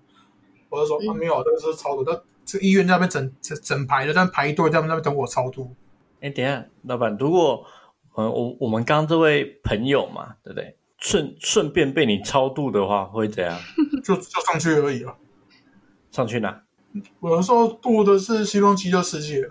[0.70, 5.76] 我就说、嗯啊没有，这个是操作，他这医院那边整整整排的，在排队在那边等我超度，
[6.22, 7.66] 哎，等一下，老板，如果
[8.16, 10.78] 呃我我们刚刚这位朋友嘛，对不对？
[10.98, 13.58] 顺顺便被你超度的话，会怎样？
[14.04, 15.16] 就就上去而已了。
[16.12, 16.64] 上去哪？
[17.20, 19.50] 我有时候度的是西方极乐世界，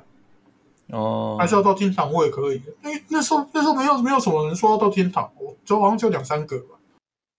[0.89, 2.63] 哦，还是要到天堂我也可以。
[2.83, 6.79] 因为那时候那时候没有没有什么人说要到天堂，我就好像就两三个吧。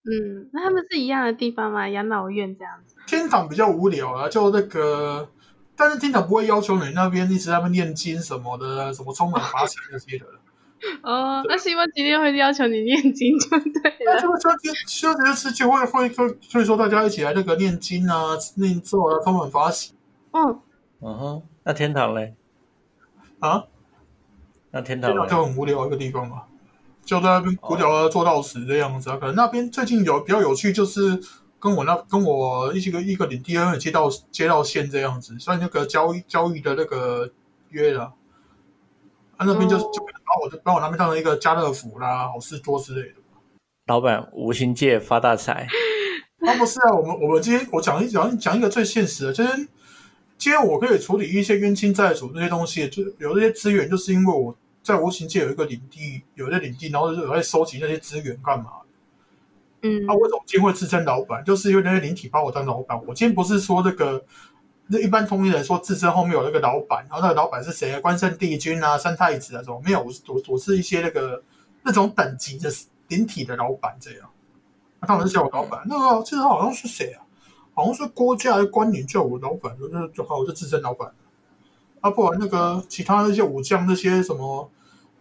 [0.03, 1.89] 嗯，那他们是一样的地方吗？
[1.89, 2.95] 养老院这样子？
[3.07, 5.27] 天堂比较无聊啊，就那个，
[5.75, 10.25] 但是天堂不会要求你那边一直在那边念经什么的，什么充满法喜那些的。
[11.01, 14.13] 哦，那希望今天会要求你念经就对了。
[14.13, 19.93] 那这个秋节秋节的事情会会会，所以说大家一起来那个念经啊、念咒啊，充满法喜
[20.31, 20.59] 嗯，
[21.01, 22.35] 嗯哼，那天堂嘞？
[23.39, 23.63] 啊。
[24.71, 25.09] 那天堂？
[25.09, 26.43] 天堂就很无聊一个地方嘛，
[27.05, 29.15] 就在那边古屌的做道士这样子啊。
[29.17, 31.17] 可能那边最近有比较有趣，就是
[31.65, 37.31] 跟我那跟我一个一个领地二接到接到线这样子，算那个交易交易的那个
[37.69, 38.13] 约了。
[39.35, 43.15] 啊，那边就就把我就把我那边当成一个家乐福啦、好事多之类的。
[43.87, 45.67] 老板无形界发大财。
[46.45, 49.67] 啊，不是啊，我们我们今天我讲一讲讲一个最现实的，就是
[50.37, 58.65] 今天我可以处理一些冤亲债主那些东西，就有这些资源，就是因为我在无形界有一个领地，有一个领地，然后就是我在收集那些资源干嘛？
[59.85, 61.43] 嗯啊，我怎么今天会自称老板？
[61.43, 62.99] 就是因为那些灵体把我当老板。
[63.05, 64.23] 我今天不是说那个，
[64.87, 67.99] 那一般通灵人说自称后面有那个老板，然后那个老板是谁啊？
[67.99, 70.01] 关圣帝君啊，三太子啊，什么没有？
[70.01, 71.43] 我是我我是一些那个
[71.83, 72.69] 那种等级的
[73.09, 74.29] 灵体的老板这样。
[74.99, 77.21] 那、他们是叫我老板，那个这个好像是谁啊？
[77.75, 81.11] 好像是郭家的官员叫我老板，我就就好，我就自称老板。
[82.01, 84.71] 啊，不然那个其他那些武将那些什么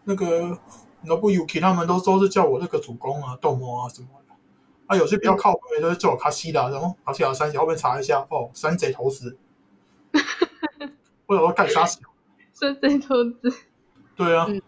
[0.04, 0.56] 那个
[1.04, 4.34] Nobuyuki 他们都都是叫我那个主公啊、斗魔啊什么的。
[4.87, 9.37] 啊，有些比较靠背的就是叫我卡西达，然后卡西达三小，后面查一下，哦，山贼头子。
[11.26, 12.01] 我想说干啥小？
[12.53, 13.53] 深圳投资，
[14.14, 14.62] 对啊，嗯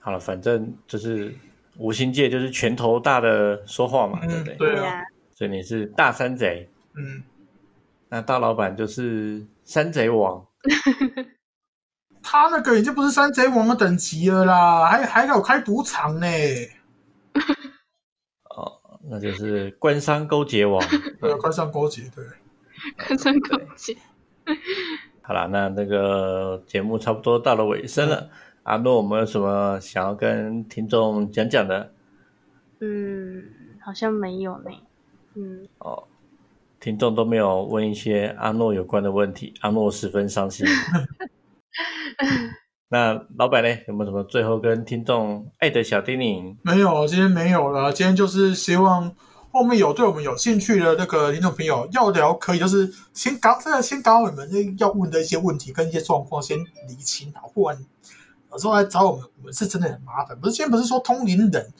[0.00, 1.34] 好了，反正就是
[1.78, 4.54] 五行界就是拳头大的说话嘛，对不对？
[4.54, 5.02] 嗯对啊呀，
[5.34, 7.22] 所以你是大山贼，嗯，
[8.08, 10.44] 那大老板就是山贼王。
[12.22, 16.26] 他那个已经不是山贼王的等级了啦，还还有开赌场呢。
[19.08, 20.82] 那就是官商勾结王。
[21.20, 22.24] 对，官商勾结，对，
[23.06, 23.96] 官商勾结。
[25.22, 28.30] 好了，那那个节目差不多到了尾声了。
[28.64, 31.92] 阿诺，我们有什么想要跟听众讲讲的？
[32.80, 33.44] 嗯，
[33.80, 34.70] 好像没有呢。
[35.34, 36.04] 嗯，哦，
[36.80, 40.66] 听众都没有问一些阿诺有关的问题，阿诺十分伤心。
[42.88, 43.68] 那老板呢？
[43.88, 46.56] 有没有什么最后跟听众爱的小叮咛？
[46.62, 47.92] 没有，今天没有了。
[47.92, 49.14] 今天就是希望
[49.50, 56.58] 后面有对我们有兴趣的那个听众朋友要聊，可以就是先搞，真的先搞我们要问的一些问题跟一些状况先
[56.88, 57.78] 理清好，不然
[58.52, 60.38] 有时候来找我们，我们是真的很麻烦。
[60.38, 61.72] 不是，今天不是说通灵人。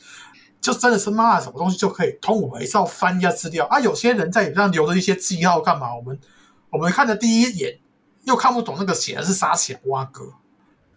[0.61, 3.78] 就真的是骂什么东西就可以通，我们还是要翻一下资料啊。
[3.80, 5.94] 有些人在上留着一些记号干嘛？
[5.94, 6.18] 我们
[6.70, 7.78] 我们看的第一眼
[8.22, 10.22] 又看不懂那个写的是啥写蛙哥，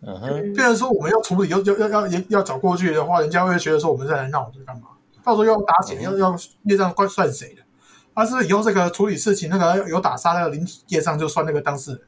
[0.01, 4.89] 嗯哼，变成说我们要处理要要要要要找过去的话，人家会觉得说我们在来闹这干嘛？
[5.23, 7.61] 到时候要打钱，要要业障怪算谁的？
[8.13, 11.99] 但是以后这个处理事情，那个有打杀那个灵体业障就算那个当事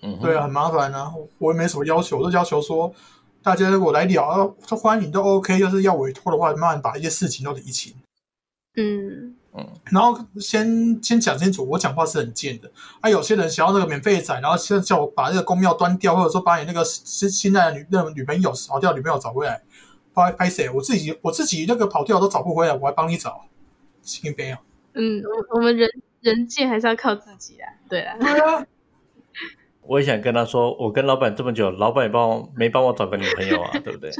[0.00, 1.12] 人，对啊，很麻烦啊。
[1.38, 2.92] 我也没什么要求，我就要求说
[3.42, 5.58] 大家如果来聊，都欢迎都 OK。
[5.58, 7.94] 要是要委托的话，慢慢把一些事情都理清。
[8.76, 9.36] 嗯，
[9.90, 12.70] 然后先先讲清楚，我讲话是很贱的。
[13.00, 19.62] 啊，有些人想要那个免费仔，然后现在叫我把那个公庙端掉，或者说把你那个新新来的女那个女朋友跑掉女朋友找回来，
[20.14, 20.68] 拍拍谁？
[20.70, 23.46] 我自己我自己那个跑掉都找不回来，我还帮你找，
[24.02, 24.60] 心悲啊！
[24.94, 25.88] 嗯，我我们人
[26.20, 27.72] 人贱还是要靠自己啊。
[27.88, 28.66] 对啊，对啊，
[29.82, 34.10] 我也想跟他说，我跟老板这么久，老板也帮我没帮我找个女朋友啊，对不对？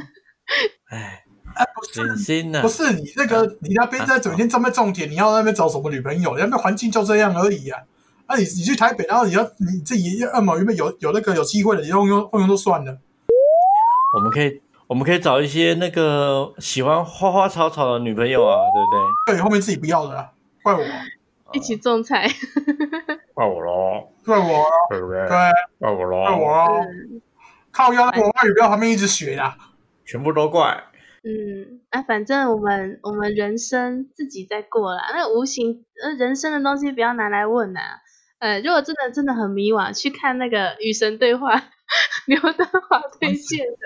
[0.89, 1.23] 哎，
[1.55, 6.37] 哎，不是不是你那个你那边在整天这么重点，你要那边找什么女朋友？
[6.37, 7.81] 那边环境就这样而已啊。
[8.27, 12.97] 啊你，你去台北，然后你要你自己要么原本有有那个有机会的，你用用用用都算了。
[14.15, 18.89] 我们可以我们可以找一些那个喜欢花花草草的女朋友啊，对不
[19.25, 19.35] 对？
[19.35, 20.31] 对，后面自己不要的啦，
[20.63, 20.79] 怪我，
[21.53, 22.27] 一起种菜。
[23.33, 25.19] 怪我喽，怪我啊，对不对？
[25.27, 25.37] 对，
[25.79, 26.67] 怪我喽，怪我啊。
[26.81, 27.21] 嗯
[27.71, 29.55] 靠腰，我外语不要旁边一直学啦。
[30.03, 30.85] 全部都怪。
[31.23, 37.79] 嗯，啊，反正我们我们人生自己在过啦，那无形呃人生的东西不要拿来问呐、
[38.39, 41.57] 呃，如果真的真的很迷惘，去看那个《与神对话》，
[42.25, 43.77] 刘德华推荐的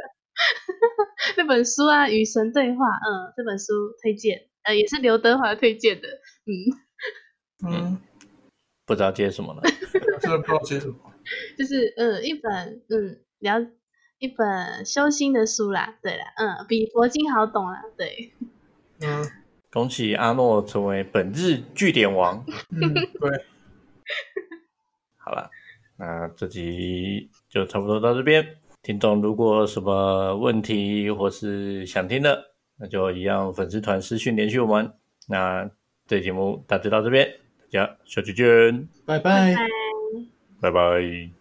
[1.37, 6.07] 那本书啊，《与神对话》，嗯，这本书推荐，呃，也是刘德华推荐的，
[6.45, 7.97] 嗯，嗯，
[8.85, 9.61] 不知道接什么了。
[10.21, 10.95] 真的不知道接什么。
[11.57, 13.59] 就是嗯一本嗯了
[14.23, 18.31] 一本修心的书啦，对啦，嗯，比佛经好懂啦，对，
[19.03, 19.29] 嗯
[19.69, 22.45] 恭喜阿诺成为本日据点王。
[22.69, 23.45] 嗯，对，
[25.17, 25.49] 好了，
[25.97, 28.55] 那这集就差不多到这边。
[28.81, 32.45] 听众如果有什么问题或是想听的，
[32.77, 34.93] 那就一样粉丝团私讯联系我们。
[35.27, 35.69] 那
[36.07, 37.27] 这节目大致到这边，
[37.69, 39.53] 大家下期见，拜拜。
[39.53, 39.67] 拜。
[40.61, 41.29] 拜拜。